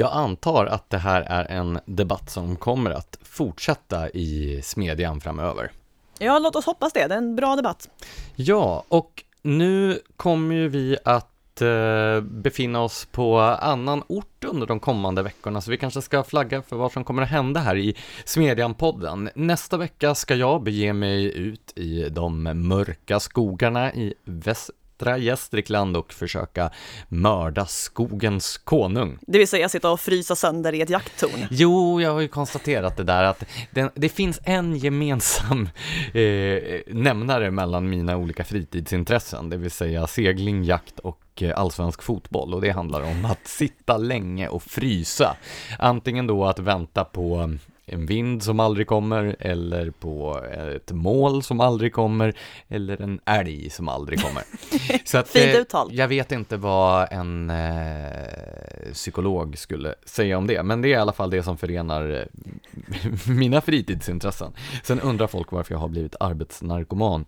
[0.00, 5.70] Jag antar att det här är en debatt som kommer att fortsätta i smedjan framöver.
[6.18, 7.06] Ja, låt oss hoppas det.
[7.06, 7.88] Det är en bra debatt.
[8.36, 14.80] Ja, och nu kommer ju vi att eh, befinna oss på annan ort under de
[14.80, 17.96] kommande veckorna, så vi kanske ska flagga för vad som kommer att hända här i
[18.24, 19.30] Smedjan-podden.
[19.34, 25.96] Nästa vecka ska jag bege mig ut i de mörka skogarna i väst västra Gästrikland
[25.96, 26.70] och försöka
[27.08, 29.18] mörda skogens konung.
[29.20, 31.46] Det vill säga sitta och frysa sönder i ett jakttorn.
[31.50, 35.68] Jo, jag har ju konstaterat det där att det, det finns en gemensam
[36.14, 42.54] eh, nämnare mellan mina olika fritidsintressen, det vill säga segling, jakt och eh, allsvensk fotboll
[42.54, 45.36] och det handlar om att sitta länge och frysa.
[45.78, 47.58] Antingen då att vänta på
[47.88, 50.44] en vind som aldrig kommer, eller på
[50.76, 52.34] ett mål som aldrig kommer,
[52.68, 54.42] eller en älg som aldrig kommer.
[55.04, 55.88] Så att, Fint eh, uttal.
[55.92, 60.94] Jag vet inte vad en eh, psykolog skulle säga om det, men det är i
[60.94, 64.52] alla fall det som förenar eh, mina fritidsintressen.
[64.82, 67.24] Sen undrar folk varför jag har blivit arbetsnarkoman.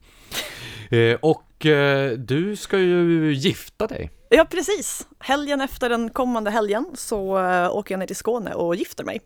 [0.90, 4.10] Eh, och eh, du ska ju gifta dig.
[4.28, 5.08] Ja, precis.
[5.18, 9.20] Helgen efter den kommande helgen så äh, åker jag ner till Skåne och gifter mig.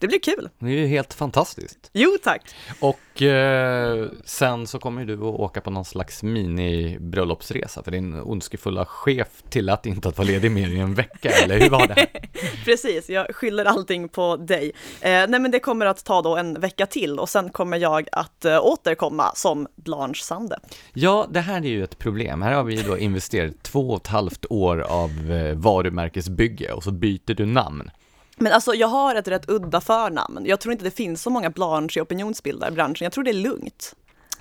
[0.00, 0.48] Det blir kul.
[0.58, 1.90] Det är ju helt fantastiskt.
[1.92, 2.42] Jo, tack.
[2.80, 8.84] Och eh, sen så kommer du att åka på någon slags mini-bröllopsresa för din ondskefulla
[8.84, 12.06] chef till att inte att vara ledig mer i en vecka, eller hur var det?
[12.64, 14.72] Precis, jag skyller allting på dig.
[15.00, 18.08] Eh, nej, men det kommer att ta då en vecka till och sen kommer jag
[18.12, 20.58] att eh, återkomma som Blanche Sande.
[20.92, 22.42] Ja, det här är ju ett problem.
[22.42, 26.90] Här har vi då investerat två och ett halvt år av eh, varumärkesbygge och så
[26.90, 27.90] byter du namn.
[28.40, 30.42] Men alltså jag har ett rätt udda förnamn.
[30.44, 33.04] Jag tror inte det finns så många Blanche i opinionsbildarbranschen.
[33.04, 33.94] Jag tror det är lugnt.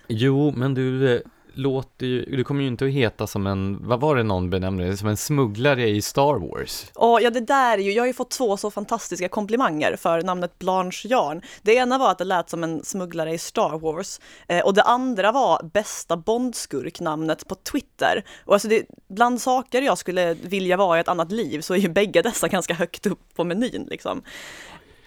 [0.08, 1.22] Jo, men du, eh,
[1.56, 4.86] låter ju, du kommer ju inte att heta som en, vad var det någon benämnde
[4.86, 6.86] det, som en smugglare i Star Wars.
[6.96, 10.22] Oh, ja, det där är ju, jag har ju fått två så fantastiska komplimanger för
[10.22, 11.42] namnet Blanche Jarn.
[11.62, 14.84] Det ena var att det lät som en smugglare i Star Wars eh, och det
[14.84, 18.24] andra var bästa Bondskurk-namnet på Twitter.
[18.46, 21.78] Och alltså det, bland saker jag skulle vilja vara i ett annat liv så är
[21.78, 24.22] ju bägge dessa ganska högt upp på menyn liksom.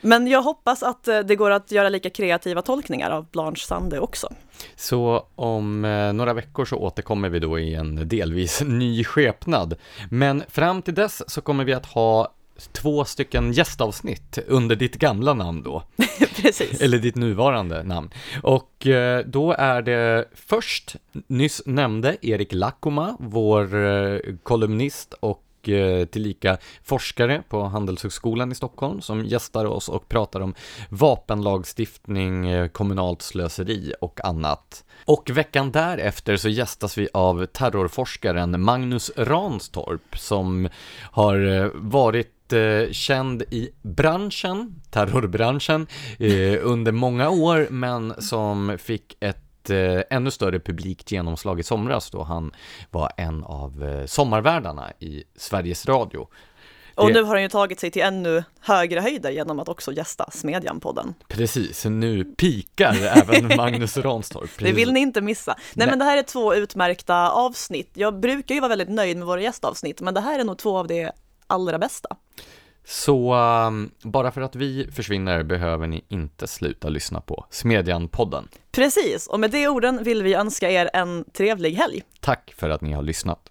[0.01, 4.01] Men jag hoppas att eh, det går att göra lika kreativa tolkningar av Blanche Sande
[4.01, 4.29] också.
[4.77, 9.75] Så om eh, några veckor så återkommer vi då i en delvis ny skepnad.
[10.11, 12.35] Men fram till dess så kommer vi att ha
[12.73, 15.83] två stycken gästavsnitt under ditt gamla namn då.
[16.43, 16.81] Precis.
[16.81, 18.11] Eller ditt nuvarande namn.
[18.43, 20.97] Och eh, då är det först
[21.27, 29.25] nyss nämnde Erik Lackoma, vår kolumnist och Eh, tillika forskare på Handelshögskolan i Stockholm som
[29.25, 30.55] gästar oss och pratar om
[30.89, 34.85] vapenlagstiftning, eh, kommunalt slöseri och annat.
[35.05, 40.69] Och veckan därefter så gästas vi av terrorforskaren Magnus Ranstorp som
[41.01, 42.35] har eh, varit
[42.91, 45.87] känd i branschen, terrorbranschen,
[46.63, 52.23] under många år men som fick ett eh, ännu större publikt genomslag i somras då
[52.23, 52.53] han
[52.91, 56.29] var en av eh, sommarvärdarna i Sveriges Radio.
[56.99, 60.25] Och nu har han ju tagit sig till ännu högre höjder genom att också gästa
[60.33, 61.15] Smedjan-podden.
[61.29, 64.51] Precis, nu pikar även Magnus Ranstorp.
[64.59, 65.53] Det vill ni inte missa.
[65.53, 67.91] Nej, Nej, men det här är två utmärkta avsnitt.
[67.95, 70.79] Jag brukar ju vara väldigt nöjd med våra gästavsnitt, men det här är nog två
[70.79, 71.11] av de
[71.47, 72.17] allra bästa.
[72.91, 78.49] Så um, bara för att vi försvinner behöver ni inte sluta lyssna på Smedjan-podden.
[78.73, 82.03] Precis, och med de orden vill vi önska er en trevlig helg.
[82.21, 83.51] Tack för att ni har lyssnat.